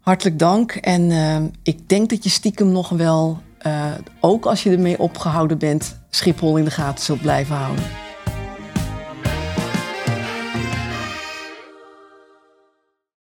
hartelijk 0.09 0.39
dank. 0.39 0.71
En 0.71 1.09
uh, 1.09 1.37
ik 1.63 1.89
denk 1.89 2.09
dat 2.09 2.23
je 2.23 2.29
stiekem 2.29 2.71
nog 2.71 2.89
wel, 2.89 3.37
uh, 3.67 3.85
ook 4.19 4.45
als 4.45 4.63
je 4.63 4.71
ermee 4.71 4.99
opgehouden 4.99 5.57
bent, 5.57 5.99
Schiphol 6.09 6.57
in 6.57 6.63
de 6.63 6.71
gaten 6.71 7.05
zult 7.05 7.21
blijven 7.21 7.55
houden. 7.55 7.83